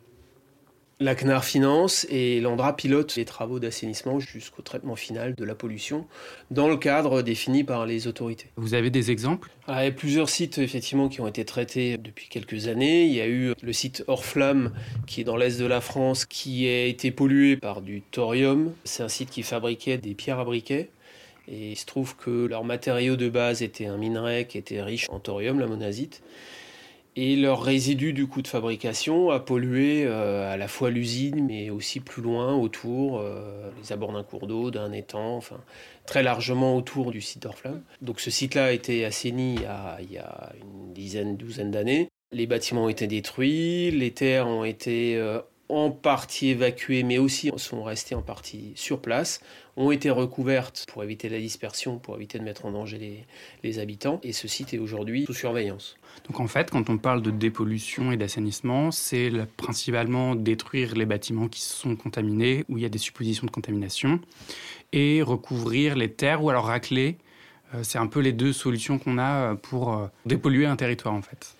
la 1.00 1.14
CNAR 1.14 1.44
finance 1.44 2.06
et 2.08 2.40
l'ANDRA 2.40 2.76
pilote 2.76 3.16
les 3.16 3.24
travaux 3.24 3.58
d'assainissement 3.58 4.20
jusqu'au 4.20 4.62
traitement 4.62 4.94
final 4.94 5.34
de 5.34 5.44
la 5.44 5.54
pollution 5.54 6.06
dans 6.52 6.68
le 6.68 6.76
cadre 6.76 7.20
défini 7.22 7.64
par 7.64 7.84
les 7.84 8.06
autorités. 8.06 8.46
Vous 8.56 8.74
avez 8.74 8.90
des 8.90 9.10
exemples? 9.10 9.50
Ah, 9.66 9.82
Il 9.82 9.86
y 9.86 9.88
a 9.88 9.92
plusieurs 9.92 10.28
sites 10.28 10.58
effectivement 10.58 11.08
qui 11.08 11.20
ont 11.20 11.26
été 11.26 11.44
traités 11.44 11.98
depuis 11.98 12.28
quelques 12.28 12.68
années. 12.68 13.06
Il 13.06 13.12
y 13.12 13.20
a 13.20 13.26
eu 13.26 13.54
le 13.60 13.72
site 13.72 14.04
Orflamme 14.06 14.72
qui 15.06 15.20
est 15.20 15.24
dans 15.24 15.36
l'est 15.36 15.58
de 15.58 15.66
la 15.66 15.80
France 15.80 16.26
qui 16.26 16.68
a 16.68 16.86
été 16.86 17.10
pollué 17.10 17.56
par 17.56 17.82
du 17.82 18.00
thorium. 18.00 18.72
C'est 18.84 19.02
un 19.02 19.08
site 19.08 19.30
qui 19.30 19.42
fabriquait 19.42 19.98
des 19.98 20.14
pierres 20.14 20.38
à 20.38 20.44
briquet. 20.44 20.90
Et 21.48 21.72
il 21.72 21.76
se 21.76 21.84
trouve 21.84 22.16
que 22.16 22.46
leur 22.46 22.64
matériau 22.64 23.16
de 23.16 23.28
base 23.28 23.62
était 23.62 23.86
un 23.86 23.98
minerai 23.98 24.46
qui 24.46 24.56
était 24.56 24.80
riche 24.80 25.10
en 25.10 25.18
thorium, 25.18 25.60
la 25.60 25.66
monazite 25.66 26.22
et 27.16 27.36
leur 27.36 27.62
résidu 27.62 28.12
du 28.12 28.26
coût 28.26 28.42
de 28.42 28.48
fabrication 28.48 29.30
a 29.30 29.38
pollué 29.38 30.04
euh, 30.04 30.52
à 30.52 30.56
la 30.56 30.66
fois 30.66 30.90
l'usine, 30.90 31.46
mais 31.46 31.70
aussi 31.70 32.00
plus 32.00 32.22
loin 32.22 32.54
autour, 32.54 33.18
euh, 33.18 33.70
les 33.80 33.92
abords 33.92 34.12
d'un 34.12 34.24
cours 34.24 34.46
d'eau, 34.46 34.70
d'un 34.70 34.92
étang, 34.92 35.36
enfin 35.36 35.60
très 36.06 36.22
largement 36.22 36.76
autour 36.76 37.12
du 37.12 37.20
site 37.20 37.42
d'Orflamme. 37.42 37.82
Donc 38.02 38.20
ce 38.20 38.30
site-là 38.30 38.66
a 38.66 38.72
été 38.72 39.04
assaini 39.04 39.54
il 39.54 39.62
y 39.62 39.66
a, 39.66 39.98
il 40.00 40.12
y 40.12 40.18
a 40.18 40.52
une 40.60 40.92
dizaine, 40.92 41.36
douzaine 41.36 41.70
d'années. 41.70 42.08
Les 42.32 42.46
bâtiments 42.46 42.84
ont 42.84 42.88
été 42.88 43.06
détruits, 43.06 43.92
les 43.92 44.10
terres 44.10 44.48
ont 44.48 44.64
été 44.64 45.16
euh, 45.16 45.40
en 45.76 45.90
partie 45.90 46.48
évacuées, 46.48 47.02
mais 47.02 47.18
aussi 47.18 47.50
sont 47.56 47.82
restées 47.82 48.14
en 48.14 48.22
partie 48.22 48.72
sur 48.74 49.00
place 49.00 49.40
ont 49.76 49.90
été 49.90 50.08
recouvertes 50.10 50.84
pour 50.88 51.02
éviter 51.02 51.28
la 51.28 51.38
dispersion, 51.38 51.98
pour 51.98 52.14
éviter 52.14 52.38
de 52.38 52.44
mettre 52.44 52.64
en 52.64 52.72
danger 52.72 52.98
les, 52.98 53.24
les 53.64 53.78
habitants. 53.80 54.20
Et 54.22 54.32
ce 54.32 54.46
site 54.46 54.72
est 54.72 54.78
aujourd'hui 54.78 55.24
sous 55.26 55.34
surveillance. 55.34 55.96
Donc 56.28 56.40
en 56.40 56.46
fait, 56.46 56.70
quand 56.70 56.90
on 56.90 56.98
parle 56.98 57.22
de 57.22 57.30
dépollution 57.30 58.12
et 58.12 58.16
d'assainissement, 58.16 58.92
c'est 58.92 59.30
principalement 59.56 60.34
détruire 60.34 60.94
les 60.94 61.06
bâtiments 61.06 61.48
qui 61.48 61.60
sont 61.60 61.96
contaminés, 61.96 62.64
où 62.68 62.78
il 62.78 62.82
y 62.82 62.86
a 62.86 62.88
des 62.88 62.98
suppositions 62.98 63.46
de 63.46 63.50
contamination, 63.50 64.20
et 64.92 65.22
recouvrir 65.22 65.96
les 65.96 66.10
terres 66.10 66.42
ou 66.42 66.50
alors 66.50 66.66
racler. 66.66 67.18
Euh, 67.74 67.82
c'est 67.82 67.98
un 67.98 68.06
peu 68.06 68.20
les 68.20 68.32
deux 68.32 68.52
solutions 68.52 68.98
qu'on 68.98 69.18
a 69.18 69.52
euh, 69.52 69.54
pour 69.54 69.92
euh, 69.92 70.06
dépolluer 70.24 70.66
un 70.66 70.76
territoire 70.76 71.14
en 71.14 71.22
fait. 71.22 71.56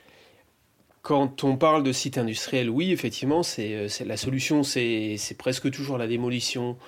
Quand 1.04 1.44
on 1.44 1.58
parle 1.58 1.82
de 1.82 1.92
site 1.92 2.16
industriel, 2.16 2.70
oui, 2.70 2.90
effectivement, 2.90 3.42
c'est 3.42 3.90
la 4.06 4.16
solution, 4.16 4.62
c'est 4.62 5.36
presque 5.36 5.70
toujours 5.70 5.98
la 5.98 6.06
démolition 6.06 6.78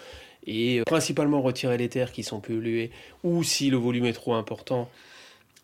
et 0.46 0.80
principalement 0.86 1.42
retirer 1.42 1.76
les 1.76 1.90
terres 1.90 2.12
qui 2.12 2.22
sont 2.22 2.40
polluées 2.40 2.90
ou 3.24 3.42
si 3.42 3.68
le 3.68 3.76
volume 3.76 4.06
est 4.06 4.14
trop 4.14 4.32
important, 4.32 4.88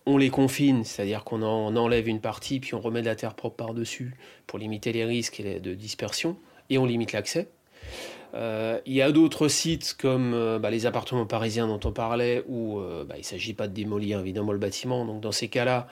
on 0.05 0.19
les 0.19 0.29
confine, 0.29 0.85
c'est-à-dire 0.85 1.25
qu'on 1.25 1.41
en 1.41 1.75
enlève 1.77 2.09
une 2.09 2.21
partie 2.21 2.61
puis 2.61 2.75
on 2.75 2.81
remet 2.83 3.01
de 3.01 3.07
la 3.07 3.17
terre 3.17 3.33
propre 3.33 3.57
par-dessus 3.57 4.13
pour 4.47 4.59
limiter 4.59 4.93
les 4.93 5.07
risques 5.07 5.41
de 5.41 5.73
dispersion 5.73 6.37
et 6.69 6.77
on 6.77 6.85
limite 6.85 7.13
l'accès. 7.13 7.49
Euh, 8.35 8.81
il 8.87 8.95
y 8.95 9.03
a 9.03 9.13
d'autres 9.13 9.49
sites 9.49 9.95
comme 9.99 10.33
euh, 10.33 10.59
bah, 10.59 10.71
les 10.71 10.87
appartements 10.87 11.27
parisiens 11.27 11.67
dont 11.67 11.81
on 11.85 11.93
parlait 11.93 12.43
où 12.49 12.79
euh, 12.79 13.05
bah, 13.05 13.17
il 13.17 13.21
ne 13.21 13.25
s'agit 13.25 13.53
pas 13.53 13.69
de 13.69 13.75
démolir 13.75 14.21
évidemment 14.21 14.53
le 14.53 14.59
bâtiment. 14.59 15.05
Donc 15.05 15.21
dans 15.21 15.33
ces 15.33 15.49
cas-là, 15.49 15.87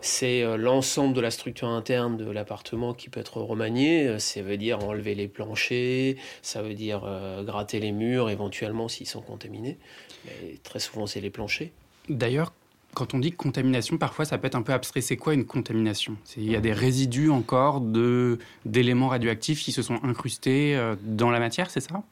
c'est 0.00 0.42
l'ensemble 0.56 1.14
de 1.14 1.20
la 1.20 1.30
structure 1.30 1.68
interne 1.68 2.16
de 2.16 2.28
l'appartement 2.30 2.94
qui 2.94 3.08
peut 3.08 3.20
être 3.20 3.40
remanié. 3.40 4.18
Ça 4.18 4.42
veut 4.42 4.56
dire 4.56 4.82
enlever 4.84 5.14
les 5.14 5.28
planchers, 5.28 6.16
ça 6.40 6.62
veut 6.62 6.74
dire 6.74 7.02
gratter 7.44 7.78
les 7.78 7.92
murs 7.92 8.30
éventuellement 8.30 8.88
s'ils 8.88 9.06
sont 9.06 9.20
contaminés. 9.20 9.78
Mais 10.24 10.56
très 10.64 10.80
souvent 10.80 11.06
c'est 11.06 11.20
les 11.20 11.30
planchers. 11.30 11.70
D'ailleurs, 12.08 12.52
quand 12.94 13.14
on 13.14 13.18
dit 13.18 13.32
contamination, 13.32 13.96
parfois 13.98 14.24
ça 14.24 14.38
peut 14.38 14.46
être 14.46 14.54
un 14.54 14.62
peu 14.62 14.72
abstrait. 14.72 15.00
C'est 15.00 15.16
quoi 15.16 15.34
une 15.34 15.44
contamination? 15.44 16.16
Il 16.36 16.50
y 16.50 16.56
a 16.56 16.60
des 16.60 16.72
résidus 16.72 17.30
encore 17.30 17.80
de, 17.80 18.38
d'éléments 18.64 19.08
radioactifs 19.08 19.62
qui 19.62 19.72
se 19.72 19.82
sont 19.82 19.98
incrustés 20.02 20.76
euh, 20.76 20.94
dans 21.02 21.30
la 21.30 21.40
matière, 21.40 21.70
c'est 21.70 21.80
ça? 21.80 22.02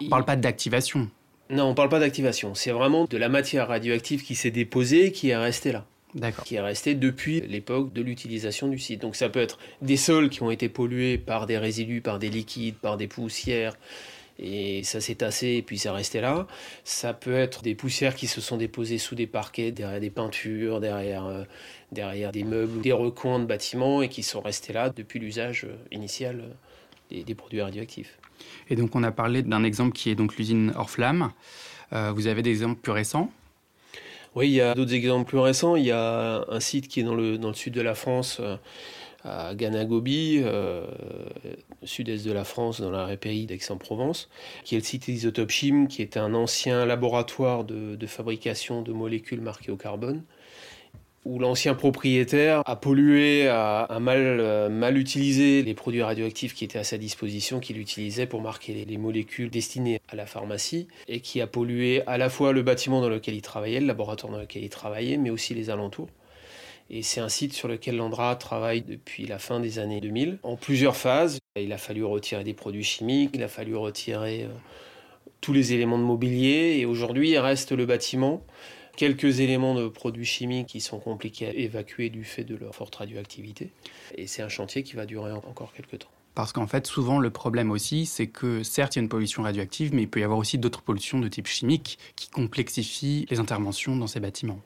On 0.00 0.04
ne 0.04 0.08
parle 0.08 0.24
pas 0.24 0.36
d'activation. 0.36 1.08
Non, 1.50 1.66
on 1.66 1.70
ne 1.70 1.74
parle 1.74 1.90
pas 1.90 2.00
d'activation. 2.00 2.54
C'est 2.54 2.72
vraiment 2.72 3.04
de 3.04 3.16
la 3.16 3.28
matière 3.28 3.68
radioactive 3.68 4.22
qui 4.22 4.34
s'est 4.34 4.50
déposée, 4.50 5.12
qui 5.12 5.28
est 5.28 5.36
restée 5.36 5.72
là. 5.72 5.84
D'accord. 6.14 6.44
Qui 6.44 6.54
est 6.54 6.60
restée 6.60 6.94
depuis 6.94 7.42
l'époque 7.42 7.92
de 7.92 8.00
l'utilisation 8.00 8.68
du 8.68 8.78
site. 8.78 9.02
Donc 9.02 9.16
ça 9.16 9.28
peut 9.28 9.40
être 9.40 9.58
des 9.82 9.98
sols 9.98 10.30
qui 10.30 10.42
ont 10.42 10.50
été 10.50 10.68
pollués 10.68 11.18
par 11.18 11.46
des 11.46 11.58
résidus, 11.58 12.00
par 12.00 12.18
des 12.18 12.30
liquides, 12.30 12.76
par 12.76 12.96
des 12.96 13.06
poussières, 13.06 13.76
et 14.38 14.82
ça 14.82 15.00
s'est 15.00 15.16
tassé 15.16 15.48
et 15.48 15.62
puis 15.62 15.78
c'est 15.78 15.90
resté 15.90 16.20
là. 16.20 16.46
Ça 16.84 17.14
peut 17.14 17.34
être 17.34 17.62
des 17.62 17.74
poussières 17.74 18.14
qui 18.14 18.26
se 18.26 18.40
sont 18.40 18.56
déposées 18.56 18.98
sous 18.98 19.14
des 19.14 19.26
parquets, 19.26 19.72
derrière 19.72 20.00
des 20.00 20.10
peintures, 20.10 20.80
derrière, 20.80 21.24
euh, 21.26 21.44
derrière 21.92 22.32
des 22.32 22.44
meubles, 22.44 22.80
des 22.82 22.92
recoins 22.92 23.38
de 23.38 23.46
bâtiments 23.46 24.02
et 24.02 24.08
qui 24.08 24.22
sont 24.22 24.40
restés 24.40 24.72
là 24.72 24.90
depuis 24.90 25.18
l'usage 25.18 25.64
euh, 25.64 25.76
initial 25.90 26.44
euh, 27.12 27.22
des, 27.24 27.34
produits 27.34 27.62
radioactifs. 27.62 28.18
Et 28.68 28.76
donc 28.76 28.94
on 28.94 29.02
a 29.02 29.12
parlé 29.12 29.42
d'un 29.42 29.64
exemple 29.64 29.92
qui 29.92 30.10
est 30.10 30.14
donc 30.14 30.36
l'usine 30.36 30.72
Orflamme. 30.76 31.30
vous 31.92 32.26
avez 32.26 32.42
des 32.42 32.50
exemples 32.50 32.80
plus 32.80 32.92
récents? 32.92 33.32
Oui, 34.34 34.48
il 34.48 34.54
y 34.54 34.60
a 34.60 34.74
d'autres 34.74 34.92
exemples 34.92 35.26
plus 35.26 35.38
récents. 35.38 35.76
Il 35.76 35.86
y 35.86 35.92
a 35.92 36.44
un 36.46 36.60
site 36.60 36.88
qui 36.88 37.00
est 37.00 37.04
dans 37.04 37.14
le, 37.14 37.38
dans 37.38 37.48
le 37.48 37.54
sud 37.54 37.72
de 37.72 37.80
la 37.80 37.94
France 37.94 38.42
à 39.26 39.54
Ganagobi, 39.54 40.40
euh, 40.42 40.86
sud-est 41.82 42.24
de 42.24 42.32
la 42.32 42.44
France, 42.44 42.80
dans 42.80 42.90
la 42.90 43.16
pays 43.16 43.46
d'Aix-en-Provence, 43.46 44.28
qui 44.64 44.76
est 44.76 44.78
le 44.78 44.84
site 44.84 45.08
Isotopchim, 45.08 45.86
qui 45.88 46.02
est 46.02 46.16
un 46.16 46.34
ancien 46.34 46.86
laboratoire 46.86 47.64
de, 47.64 48.06
fabrication 48.06 48.82
de 48.82 48.92
molécules 48.92 49.40
marquées 49.40 49.72
au 49.72 49.76
carbone, 49.76 50.22
où 51.24 51.40
l'ancien 51.40 51.74
propriétaire 51.74 52.62
a 52.64 52.76
pollué, 52.76 53.48
a, 53.48 53.98
mal, 54.00 54.20
euh, 54.20 54.68
mal 54.68 54.96
utilisé 54.96 55.64
les 55.64 55.74
produits 55.74 56.02
radioactifs 56.02 56.54
qui 56.54 56.64
étaient 56.64 56.78
à 56.78 56.84
sa 56.84 56.98
disposition, 56.98 57.58
qu'il 57.58 57.78
utilisait 57.78 58.26
pour 58.26 58.40
marquer 58.40 58.84
les, 58.84 58.96
molécules 58.96 59.50
destinées 59.50 60.00
à 60.08 60.14
la 60.14 60.26
pharmacie, 60.26 60.86
et 61.08 61.18
qui 61.18 61.40
a 61.40 61.48
pollué 61.48 62.02
à 62.06 62.16
la 62.16 62.30
fois 62.30 62.52
le 62.52 62.62
bâtiment 62.62 63.00
dans 63.00 63.08
lequel 63.08 63.34
il 63.34 63.42
travaillait, 63.42 63.80
le 63.80 63.86
laboratoire 63.86 64.32
dans 64.32 64.38
lequel 64.38 64.62
il 64.62 64.70
travaillait, 64.70 65.16
mais 65.16 65.30
aussi 65.30 65.52
les 65.52 65.68
alentours. 65.68 66.08
Et 66.90 67.02
c'est 67.02 67.20
un 67.20 67.28
site 67.28 67.52
sur 67.52 67.68
lequel 67.68 67.96
l'Andra 67.96 68.36
travaille 68.36 68.82
depuis 68.82 69.26
la 69.26 69.38
fin 69.38 69.60
des 69.60 69.78
années 69.78 70.00
2000, 70.00 70.38
en 70.42 70.56
plusieurs 70.56 70.96
phases. 70.96 71.38
Il 71.56 71.72
a 71.72 71.78
fallu 71.78 72.04
retirer 72.04 72.44
des 72.44 72.54
produits 72.54 72.84
chimiques, 72.84 73.30
il 73.34 73.42
a 73.42 73.48
fallu 73.48 73.74
retirer 73.74 74.44
euh, 74.44 74.48
tous 75.40 75.52
les 75.52 75.72
éléments 75.72 75.98
de 75.98 76.04
mobilier, 76.04 76.76
et 76.78 76.86
aujourd'hui 76.86 77.30
il 77.30 77.38
reste 77.38 77.72
le 77.72 77.86
bâtiment, 77.86 78.44
quelques 78.96 79.40
éléments 79.40 79.74
de 79.74 79.88
produits 79.88 80.24
chimiques 80.24 80.68
qui 80.68 80.80
sont 80.80 81.00
compliqués 81.00 81.46
à 81.48 81.52
évacuer 81.52 82.08
du 82.08 82.24
fait 82.24 82.44
de 82.44 82.54
leur 82.54 82.74
forte 82.74 82.94
radioactivité. 82.94 83.72
Et 84.14 84.26
c'est 84.26 84.42
un 84.42 84.48
chantier 84.48 84.82
qui 84.82 84.94
va 84.94 85.06
durer 85.06 85.32
encore 85.32 85.72
quelques 85.72 85.98
temps. 85.98 86.10
Parce 86.36 86.52
qu'en 86.52 86.66
fait, 86.66 86.86
souvent, 86.86 87.18
le 87.18 87.30
problème 87.30 87.70
aussi, 87.70 88.04
c'est 88.04 88.26
que 88.26 88.62
certes, 88.62 88.94
il 88.94 88.98
y 88.98 89.00
a 89.00 89.02
une 89.02 89.08
pollution 89.08 89.42
radioactive, 89.42 89.94
mais 89.94 90.02
il 90.02 90.08
peut 90.08 90.20
y 90.20 90.22
avoir 90.22 90.38
aussi 90.38 90.58
d'autres 90.58 90.82
pollutions 90.82 91.18
de 91.18 91.28
type 91.28 91.46
chimique 91.46 91.98
qui 92.14 92.28
complexifient 92.28 93.26
les 93.30 93.40
interventions 93.40 93.96
dans 93.96 94.06
ces 94.06 94.20
bâtiments. 94.20 94.60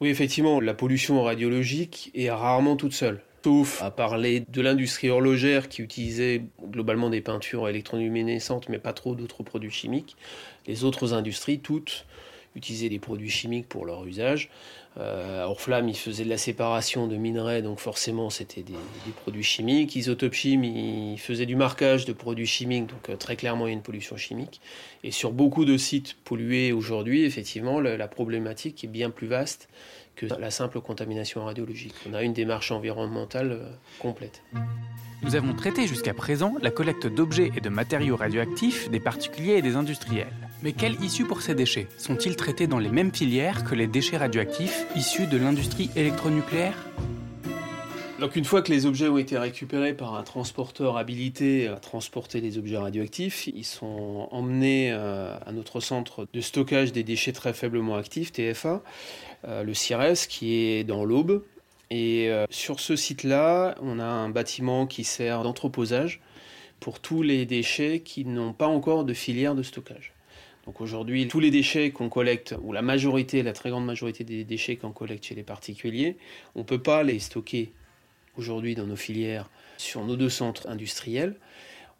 Oui, 0.00 0.10
effectivement, 0.10 0.60
la 0.60 0.74
pollution 0.74 1.22
radiologique 1.24 2.12
est 2.14 2.30
rarement 2.30 2.76
toute 2.76 2.92
seule. 2.92 3.20
Sauf 3.44 3.82
à 3.82 3.90
parler 3.90 4.44
de 4.48 4.60
l'industrie 4.60 5.10
horlogère 5.10 5.68
qui 5.68 5.82
utilisait 5.82 6.42
globalement 6.70 7.08
des 7.10 7.20
peintures 7.20 7.68
électroluminescentes, 7.68 8.68
mais 8.68 8.78
pas 8.78 8.92
trop 8.92 9.14
d'autres 9.14 9.42
produits 9.42 9.70
chimiques. 9.70 10.16
Les 10.66 10.84
autres 10.84 11.14
industries, 11.14 11.58
toutes, 11.58 12.04
utilisaient 12.58 12.88
des 12.88 12.98
produits 12.98 13.30
chimiques 13.30 13.68
pour 13.68 13.86
leur 13.86 14.04
usage. 14.04 14.50
Euh, 14.98 15.44
Orflamme, 15.44 15.88
il 15.88 15.96
faisait 15.96 16.24
de 16.24 16.28
la 16.28 16.38
séparation 16.38 17.06
de 17.06 17.16
minerais, 17.16 17.62
donc 17.62 17.78
forcément 17.78 18.30
c'était 18.30 18.62
des, 18.62 18.74
produits 19.22 19.44
chimiques. 19.44 19.94
Isotopchim, 19.94 20.64
il 20.64 21.18
faisait 21.18 21.46
du 21.46 21.54
marquage 21.54 22.04
de 22.04 22.12
produits 22.12 22.46
chimiques, 22.46 22.86
donc 22.86 23.08
euh, 23.08 23.16
très 23.16 23.36
clairement 23.36 23.66
il 23.66 23.70
y 23.70 23.72
a 23.72 23.74
une 23.74 23.82
pollution 23.82 24.16
chimique. 24.16 24.60
Et 25.04 25.12
sur 25.12 25.32
beaucoup 25.32 25.64
de 25.64 25.76
sites 25.76 26.16
pollués 26.24 26.72
aujourd'hui, 26.72 27.24
effectivement, 27.24 27.80
la 27.80 28.08
problématique 28.08 28.82
est 28.82 28.88
bien 28.88 29.10
plus 29.10 29.28
vaste 29.28 29.68
que 30.16 30.26
la 30.26 30.50
simple 30.50 30.80
contamination 30.80 31.44
radiologique. 31.44 31.94
On 32.10 32.14
a 32.14 32.22
une 32.22 32.32
démarche 32.32 32.72
environnementale 32.72 33.52
euh, 33.52 33.70
complète. 34.00 34.42
Nous 35.22 35.36
avons 35.36 35.54
traité 35.54 35.86
jusqu'à 35.86 36.14
présent 36.14 36.54
la 36.60 36.70
collecte 36.70 37.06
d'objets 37.06 37.52
et 37.56 37.60
de 37.60 37.68
matériaux 37.68 38.16
radioactifs 38.16 38.90
des 38.90 39.00
particuliers 39.00 39.54
et 39.54 39.62
des 39.62 39.76
industriels. 39.76 40.47
Mais 40.62 40.72
quelle 40.72 41.00
issue 41.04 41.24
pour 41.24 41.40
ces 41.40 41.54
déchets 41.54 41.86
Sont-ils 41.98 42.34
traités 42.34 42.66
dans 42.66 42.80
les 42.80 42.88
mêmes 42.88 43.14
filières 43.14 43.62
que 43.62 43.76
les 43.76 43.86
déchets 43.86 44.16
radioactifs 44.16 44.86
issus 44.96 45.28
de 45.28 45.36
l'industrie 45.36 45.88
électronucléaire 45.94 46.74
Donc 48.18 48.34
une 48.34 48.44
fois 48.44 48.62
que 48.62 48.72
les 48.72 48.84
objets 48.84 49.06
ont 49.06 49.18
été 49.18 49.38
récupérés 49.38 49.94
par 49.94 50.16
un 50.16 50.24
transporteur 50.24 50.96
habilité 50.96 51.68
à 51.68 51.76
transporter 51.76 52.40
les 52.40 52.58
objets 52.58 52.76
radioactifs, 52.76 53.46
ils 53.46 53.64
sont 53.64 54.26
emmenés 54.32 54.90
euh, 54.90 55.36
à 55.46 55.52
notre 55.52 55.78
centre 55.78 56.26
de 56.32 56.40
stockage 56.40 56.90
des 56.90 57.04
déchets 57.04 57.32
très 57.32 57.52
faiblement 57.52 57.94
actifs, 57.94 58.32
TFA, 58.32 58.82
euh, 59.46 59.62
le 59.62 59.74
CIRES, 59.74 60.26
qui 60.28 60.56
est 60.56 60.82
dans 60.82 61.04
l'Aube. 61.04 61.44
Et 61.90 62.30
euh, 62.30 62.46
sur 62.50 62.80
ce 62.80 62.96
site-là, 62.96 63.76
on 63.80 64.00
a 64.00 64.04
un 64.04 64.28
bâtiment 64.28 64.88
qui 64.88 65.04
sert 65.04 65.44
d'entreposage 65.44 66.20
pour 66.80 66.98
tous 66.98 67.22
les 67.22 67.46
déchets 67.46 68.00
qui 68.00 68.24
n'ont 68.24 68.52
pas 68.52 68.66
encore 68.66 69.04
de 69.04 69.14
filière 69.14 69.54
de 69.54 69.62
stockage. 69.62 70.14
Donc 70.68 70.82
aujourd'hui, 70.82 71.26
tous 71.28 71.40
les 71.40 71.50
déchets 71.50 71.92
qu'on 71.92 72.10
collecte, 72.10 72.54
ou 72.60 72.74
la 72.74 72.82
majorité, 72.82 73.42
la 73.42 73.54
très 73.54 73.70
grande 73.70 73.86
majorité 73.86 74.22
des 74.22 74.44
déchets 74.44 74.76
qu'on 74.76 74.92
collecte 74.92 75.24
chez 75.24 75.34
les 75.34 75.42
particuliers, 75.42 76.18
on 76.54 76.58
ne 76.58 76.64
peut 76.64 76.82
pas 76.82 77.02
les 77.02 77.20
stocker 77.20 77.72
aujourd'hui 78.36 78.74
dans 78.74 78.86
nos 78.86 78.94
filières 78.94 79.48
sur 79.78 80.04
nos 80.04 80.14
deux 80.14 80.28
centres 80.28 80.68
industriels. 80.68 81.36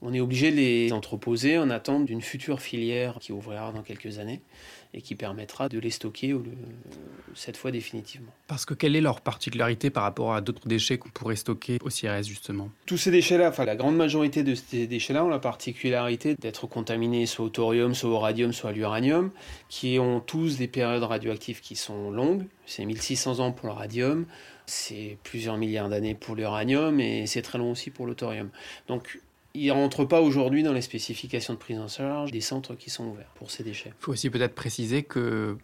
On 0.00 0.14
est 0.14 0.20
obligé 0.20 0.52
de 0.52 0.56
les 0.56 0.92
entreposer 0.92 1.58
en 1.58 1.70
attente 1.70 2.06
d'une 2.06 2.22
future 2.22 2.60
filière 2.60 3.16
qui 3.20 3.32
ouvrira 3.32 3.72
dans 3.72 3.82
quelques 3.82 4.20
années 4.20 4.40
et 4.94 5.02
qui 5.02 5.16
permettra 5.16 5.68
de 5.68 5.78
les 5.78 5.90
stocker 5.90 6.36
cette 7.34 7.56
fois 7.56 7.72
définitivement. 7.72 8.30
Parce 8.46 8.64
que 8.64 8.74
quelle 8.74 8.94
est 8.94 9.00
leur 9.00 9.20
particularité 9.20 9.90
par 9.90 10.04
rapport 10.04 10.34
à 10.34 10.40
d'autres 10.40 10.68
déchets 10.68 10.98
qu'on 10.98 11.08
pourrait 11.08 11.36
stocker 11.36 11.78
au 11.82 11.90
CIRS 11.90 12.22
justement? 12.22 12.70
Tous 12.86 12.96
ces 12.96 13.10
déchets-là, 13.10 13.48
enfin 13.48 13.64
la 13.64 13.74
grande 13.74 13.96
majorité 13.96 14.44
de 14.44 14.54
ces 14.54 14.86
déchets-là 14.86 15.24
ont 15.24 15.28
la 15.28 15.40
particularité 15.40 16.36
d'être 16.36 16.68
contaminés 16.68 17.26
soit 17.26 17.44
au 17.46 17.50
thorium, 17.50 17.94
soit 17.94 18.10
au 18.10 18.18
radium, 18.20 18.52
soit 18.52 18.70
à 18.70 18.72
l'uranium, 18.72 19.32
qui 19.68 19.98
ont 19.98 20.20
tous 20.20 20.58
des 20.58 20.68
périodes 20.68 21.02
radioactives 21.02 21.60
qui 21.60 21.74
sont 21.74 22.12
longues. 22.12 22.46
C'est 22.66 22.84
1600 22.84 23.40
ans 23.40 23.50
pour 23.50 23.68
le 23.68 23.74
radium, 23.74 24.26
c'est 24.64 25.18
plusieurs 25.24 25.56
milliards 25.56 25.88
d'années 25.88 26.14
pour 26.14 26.36
l'uranium 26.36 27.00
et 27.00 27.26
c'est 27.26 27.42
très 27.42 27.58
long 27.58 27.72
aussi 27.72 27.90
pour 27.90 28.06
le 28.06 28.14
thorium. 28.14 28.50
Donc 28.86 29.20
il 29.58 29.68
ne 29.68 29.72
rentre 29.72 30.04
pas 30.04 30.20
aujourd'hui 30.20 30.62
dans 30.62 30.72
les 30.72 30.82
spécifications 30.82 31.54
de 31.54 31.58
prise 31.58 31.78
en 31.78 31.88
charge 31.88 32.32
des 32.32 32.40
centres 32.40 32.74
qui 32.74 32.90
sont 32.90 33.06
ouverts 33.06 33.32
pour 33.36 33.50
ces 33.50 33.62
déchets. 33.62 33.92
Il 34.00 34.04
faut 34.04 34.12
aussi 34.12 34.30
peut-être 34.30 34.54
préciser 34.54 35.02
que 35.02 35.56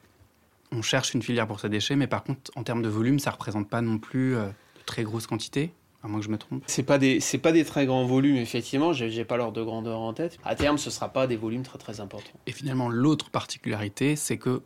on 0.72 0.82
cherche 0.82 1.14
une 1.14 1.22
filière 1.22 1.46
pour 1.46 1.60
ces 1.60 1.68
déchets, 1.68 1.96
mais 1.96 2.06
par 2.06 2.24
contre, 2.24 2.50
en 2.56 2.64
termes 2.64 2.82
de 2.82 2.88
volume, 2.88 3.18
ça 3.18 3.30
ne 3.30 3.34
représente 3.34 3.68
pas 3.68 3.80
non 3.80 3.98
plus 3.98 4.36
euh, 4.36 4.46
de 4.46 4.84
très 4.86 5.04
grosses 5.04 5.26
quantités. 5.26 5.72
À 6.02 6.06
moins 6.06 6.18
que 6.18 6.26
je 6.26 6.30
me 6.30 6.36
trompe. 6.36 6.62
C'est 6.66 6.82
pas 6.82 6.98
des 6.98 7.18
c'est 7.18 7.38
pas 7.38 7.50
des 7.50 7.64
très 7.64 7.86
grands 7.86 8.04
volumes 8.04 8.36
effectivement. 8.36 8.92
J'ai, 8.92 9.08
n'ai 9.08 9.24
pas 9.24 9.38
l'ordre 9.38 9.54
de 9.54 9.62
grandeur 9.62 10.00
en 10.00 10.12
tête. 10.12 10.38
À 10.44 10.54
terme, 10.54 10.76
ce 10.76 10.90
sera 10.90 11.08
pas 11.08 11.26
des 11.26 11.36
volumes 11.36 11.62
très 11.62 11.78
très 11.78 11.98
importants. 12.00 12.38
Et 12.46 12.52
finalement, 12.52 12.90
l'autre 12.90 13.30
particularité, 13.30 14.14
c'est 14.14 14.36
que 14.36 14.60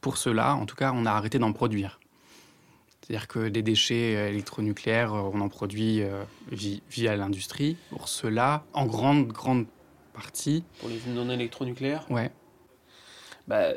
pour 0.00 0.16
cela, 0.16 0.56
en 0.56 0.66
tout 0.66 0.74
cas, 0.74 0.92
on 0.92 1.06
a 1.06 1.12
arrêté 1.12 1.38
d'en 1.38 1.52
produire. 1.52 2.00
C'est-à-dire 3.02 3.26
que 3.26 3.48
des 3.48 3.62
déchets 3.62 4.16
euh, 4.16 4.28
électronucléaires, 4.28 5.12
euh, 5.12 5.30
on 5.32 5.40
en 5.40 5.48
produit 5.48 6.02
euh, 6.02 6.22
via 6.50 7.16
l'industrie. 7.16 7.76
Pour 7.90 8.08
cela, 8.08 8.64
en 8.72 8.86
grande, 8.86 9.26
grande 9.28 9.66
partie. 10.12 10.62
Pour 10.78 10.88
les 10.88 11.00
non 11.12 11.28
électronucléaires? 11.28 12.06
Ouais. 12.10 12.30
Bah, 13.48 13.72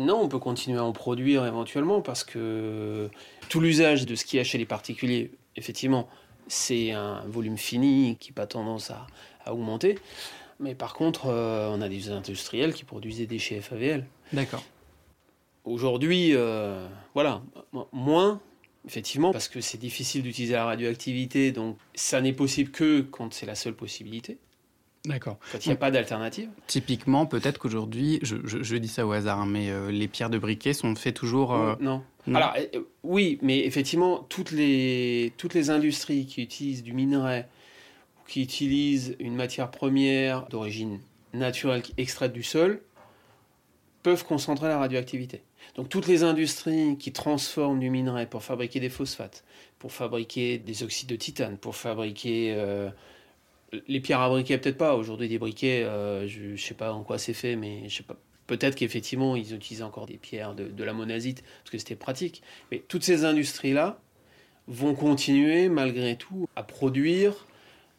non, 0.00 0.22
on 0.22 0.28
peut 0.28 0.40
continuer 0.40 0.78
à 0.78 0.84
en 0.84 0.92
produire 0.92 1.46
éventuellement 1.46 2.00
parce 2.00 2.24
que 2.24 3.08
tout 3.48 3.60
l'usage 3.60 4.06
de 4.06 4.16
ce 4.16 4.24
qu'il 4.24 4.38
y 4.38 4.40
a 4.40 4.44
chez 4.44 4.58
les 4.58 4.66
particuliers, 4.66 5.30
effectivement, 5.54 6.08
c'est 6.48 6.90
un 6.90 7.22
volume 7.28 7.56
fini 7.56 8.16
qui 8.18 8.30
n'a 8.30 8.34
pas 8.34 8.46
tendance 8.48 8.90
à, 8.90 9.06
augmenter. 9.52 9.98
Mais 10.58 10.74
par 10.74 10.94
contre, 10.94 11.26
on 11.28 11.80
a 11.80 11.88
des 11.88 12.10
industriels 12.10 12.74
qui 12.74 12.84
produisent 12.84 13.18
des 13.18 13.26
déchets 13.26 13.60
FAVL. 13.60 14.04
D'accord. 14.32 14.64
Aujourd'hui, 15.64 16.30
euh, 16.34 16.86
voilà, 17.14 17.42
moins, 17.92 18.40
effectivement, 18.86 19.32
parce 19.32 19.48
que 19.48 19.60
c'est 19.60 19.78
difficile 19.78 20.22
d'utiliser 20.22 20.54
la 20.54 20.64
radioactivité, 20.64 21.52
donc 21.52 21.76
ça 21.94 22.20
n'est 22.20 22.32
possible 22.32 22.70
que 22.70 23.02
quand 23.02 23.32
c'est 23.32 23.46
la 23.46 23.54
seule 23.54 23.74
possibilité. 23.74 24.38
D'accord. 25.06 25.38
Quand 25.50 25.64
il 25.64 25.68
n'y 25.68 25.72
a 25.72 25.76
pas 25.76 25.90
d'alternative. 25.90 26.50
Typiquement, 26.66 27.24
peut-être 27.24 27.58
qu'aujourd'hui, 27.58 28.20
je, 28.22 28.76
dis 28.76 28.88
ça 28.88 29.06
au 29.06 29.12
hasard, 29.12 29.46
mais 29.46 29.70
euh, 29.70 29.90
les 29.90 30.08
pierres 30.08 30.28
de 30.28 30.38
briquet 30.38 30.74
sont 30.74 30.94
faites 30.94 31.16
toujours. 31.16 31.54
Euh, 31.54 31.74
non. 31.80 32.02
Alors, 32.34 32.54
oui, 33.02 33.38
mais 33.40 33.60
effectivement, 33.60 34.26
toutes 34.28 34.50
les, 34.50 35.32
toutes 35.38 35.54
les 35.54 35.70
industries 35.70 36.26
qui 36.26 36.42
utilisent 36.42 36.82
du 36.82 36.92
minerai, 36.92 37.46
qui 38.28 38.42
utilisent 38.42 39.16
une 39.18 39.34
matière 39.34 39.70
première 39.70 40.46
d'origine 40.48 41.00
naturelle 41.32 41.82
extraite 41.96 42.32
du 42.32 42.42
sol, 42.42 42.82
peuvent 44.02 44.24
concentrer 44.24 44.68
la 44.68 44.78
radioactivité. 44.78 45.42
Donc 45.74 45.88
toutes 45.88 46.06
les 46.06 46.22
industries 46.22 46.96
qui 46.98 47.12
transforment 47.12 47.80
du 47.80 47.90
minerai 47.90 48.26
pour 48.26 48.42
fabriquer 48.42 48.80
des 48.80 48.88
phosphates, 48.88 49.44
pour 49.78 49.92
fabriquer 49.92 50.58
des 50.58 50.82
oxydes 50.82 51.08
de 51.08 51.16
titane, 51.16 51.56
pour 51.58 51.76
fabriquer 51.76 52.54
euh, 52.56 52.90
les 53.88 54.00
pierres 54.00 54.20
à 54.20 54.28
briquet, 54.28 54.58
peut-être 54.58 54.78
pas. 54.78 54.94
Aujourd'hui, 54.94 55.28
des 55.28 55.38
briquets, 55.38 55.84
euh, 55.84 56.26
je 56.26 56.52
ne 56.52 56.56
sais 56.56 56.74
pas 56.74 56.92
en 56.92 57.02
quoi 57.02 57.18
c'est 57.18 57.34
fait, 57.34 57.56
mais 57.56 57.88
je 57.88 57.96
sais 57.96 58.02
pas. 58.02 58.16
Peut-être 58.46 58.74
qu'effectivement, 58.74 59.36
ils 59.36 59.54
utilisaient 59.54 59.84
encore 59.84 60.06
des 60.06 60.16
pierres 60.16 60.54
de, 60.54 60.84
la 60.84 60.92
monazite 60.92 61.44
parce 61.62 61.70
que 61.70 61.78
c'était 61.78 61.94
pratique. 61.94 62.42
Mais 62.72 62.82
toutes 62.88 63.04
ces 63.04 63.24
industries-là 63.24 64.00
vont 64.66 64.94
continuer 64.94 65.68
malgré 65.68 66.16
tout 66.16 66.48
à 66.56 66.64
produire 66.64 67.46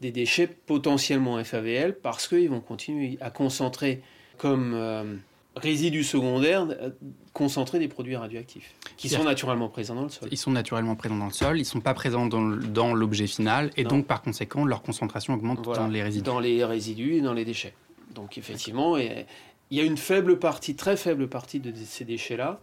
des 0.02 0.12
déchets 0.12 0.48
potentiellement 0.48 1.42
FAVL 1.42 1.96
parce 1.96 2.28
qu'ils 2.28 2.50
vont 2.50 2.60
continuer 2.60 3.18
à 3.22 3.30
concentrer 3.30 4.02
comme 4.38 4.74
euh, 4.74 5.16
résidus 5.56 6.04
secondaires 6.04 6.68
euh, 6.70 6.92
concentrés 7.34 7.80
des 7.80 7.88
produits 7.88 8.16
radioactifs, 8.16 8.74
qui 8.98 9.10
sont 9.10 9.24
naturellement 9.24 9.70
présents 9.70 9.96
dans 9.96 10.04
le 10.04 10.10
sol. 10.10 10.30
Ils 10.32 10.38
sont 10.38 10.52
naturellement 10.52 10.96
présents 10.96 11.18
dans 11.18 11.26
le 11.26 11.34
sol, 11.34 11.58
ils 11.58 11.62
ne 11.62 11.66
sont 11.66 11.82
pas 11.82 11.94
présents 11.94 12.28
dans 12.28 12.94
l'objet 12.94 13.28
final, 13.28 13.72
et 13.78 13.84
donc 13.84 14.08
par 14.08 14.22
conséquent, 14.22 14.66
leur 14.66 14.82
concentration 14.82 15.34
augmente 15.34 15.62
dans 15.62 15.88
les 15.88 16.04
résidus. 16.04 16.24
Dans 16.24 16.40
les 16.40 16.64
résidus 16.64 17.16
et 17.16 17.22
dans 17.22 17.34
les 17.34 17.46
déchets. 17.46 17.74
Donc 18.16 18.38
effectivement, 18.38 18.98
il 18.98 19.26
y 19.72 19.80
a 19.80 19.84
une 19.84 19.98
faible 19.98 20.40
partie, 20.40 20.76
très 20.76 20.98
faible 20.98 21.28
partie 21.28 21.60
de 21.60 21.74
ces 21.86 22.06
déchets-là, 22.06 22.60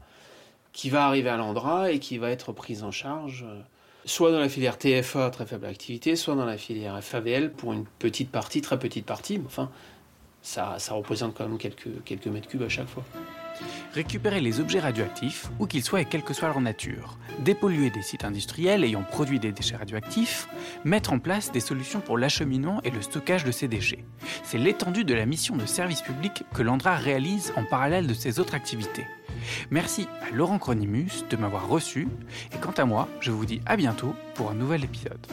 qui 0.73 0.91
va 0.91 1.07
arriver 1.07 1.31
à 1.31 1.37
l'Andra 1.37 1.91
et 1.91 1.99
qui 1.99 2.19
va 2.19 2.31
être 2.31 2.53
prise 2.53 2.85
en 2.85 2.93
charge 2.93 3.45
euh, 3.49 3.61
soit 4.05 4.33
dans 4.33 4.39
la 4.39 4.49
filière 4.49 4.79
TFA, 4.79 5.31
très 5.31 5.47
faible 5.47 5.67
activité, 5.67 6.17
soit 6.17 6.35
dans 6.35 6.45
la 6.45 6.57
filière 6.57 7.03
FAVL 7.03 7.53
pour 7.53 7.73
une 7.73 7.85
petite 7.99 8.31
partie, 8.31 8.61
très 8.61 8.79
petite 8.79 9.05
partie, 9.05 9.39
mais 9.39 9.47
enfin, 9.47 9.71
ça, 10.43 10.77
représente 10.91 11.35
quand 11.35 11.49
même 11.49 11.59
quelques, 11.59 12.27
mètres 12.27 12.49
cubes 12.49 12.63
à 12.63 12.69
chaque 12.69 12.89
fois. 12.89 13.05
Récupérer 13.93 14.41
les 14.41 14.61
objets 14.61 14.79
radioactifs, 14.79 15.51
où 15.59 15.67
qu'ils 15.67 15.83
soient 15.83 16.01
et 16.01 16.05
quelle 16.05 16.23
que 16.23 16.35
soit 16.35 16.49
leur 16.49 16.61
nature, 16.61 17.19
dépolluer 17.41 17.91
des 17.91 18.03
sites 18.03 18.25
industriels 18.25 18.85
ayant 18.85 19.03
produit 19.03 19.41
des 19.41 19.51
déchets 19.51 19.77
radioactifs, 19.77 20.49
mettre 20.85 21.13
en 21.13 21.19
place 21.19 21.51
des 21.51 21.61
solutions 21.61 22.01
pour 22.01 22.19
l'acheminement 22.19 22.81
et 22.85 22.91
le 22.91 23.03
stockage 23.03 23.45
de 23.45 23.51
ces 23.51 23.67
déchets. 23.67 24.05
C'est 24.45 24.59
l'étendue 24.59 25.05
de 25.05 25.15
la 25.15 25.27
mission 25.27 25.57
de 25.57 25.67
service 25.67 26.03
public 26.03 26.45
que 26.55 26.63
l'Andra 26.63 26.95
réalise 26.95 27.53
en 27.57 27.65
parallèle 27.65 28.07
de 28.07 28.15
ses 28.15 28.39
autres 28.39 28.55
activités. 28.55 29.07
Merci 29.71 30.07
à 30.23 30.35
Laurent 30.35 30.59
Cronimus 30.59 31.25
de 31.29 31.37
m'avoir 31.37 31.69
reçu, 31.69 32.09
et 32.55 32.59
quant 32.59 32.73
à 32.77 32.85
moi, 32.85 33.09
je 33.21 33.33
vous 33.33 33.47
dis 33.47 33.61
à 33.67 33.77
bientôt 33.77 34.15
pour 34.35 34.51
un 34.51 34.55
nouvel 34.55 34.85
épisode. 34.85 35.27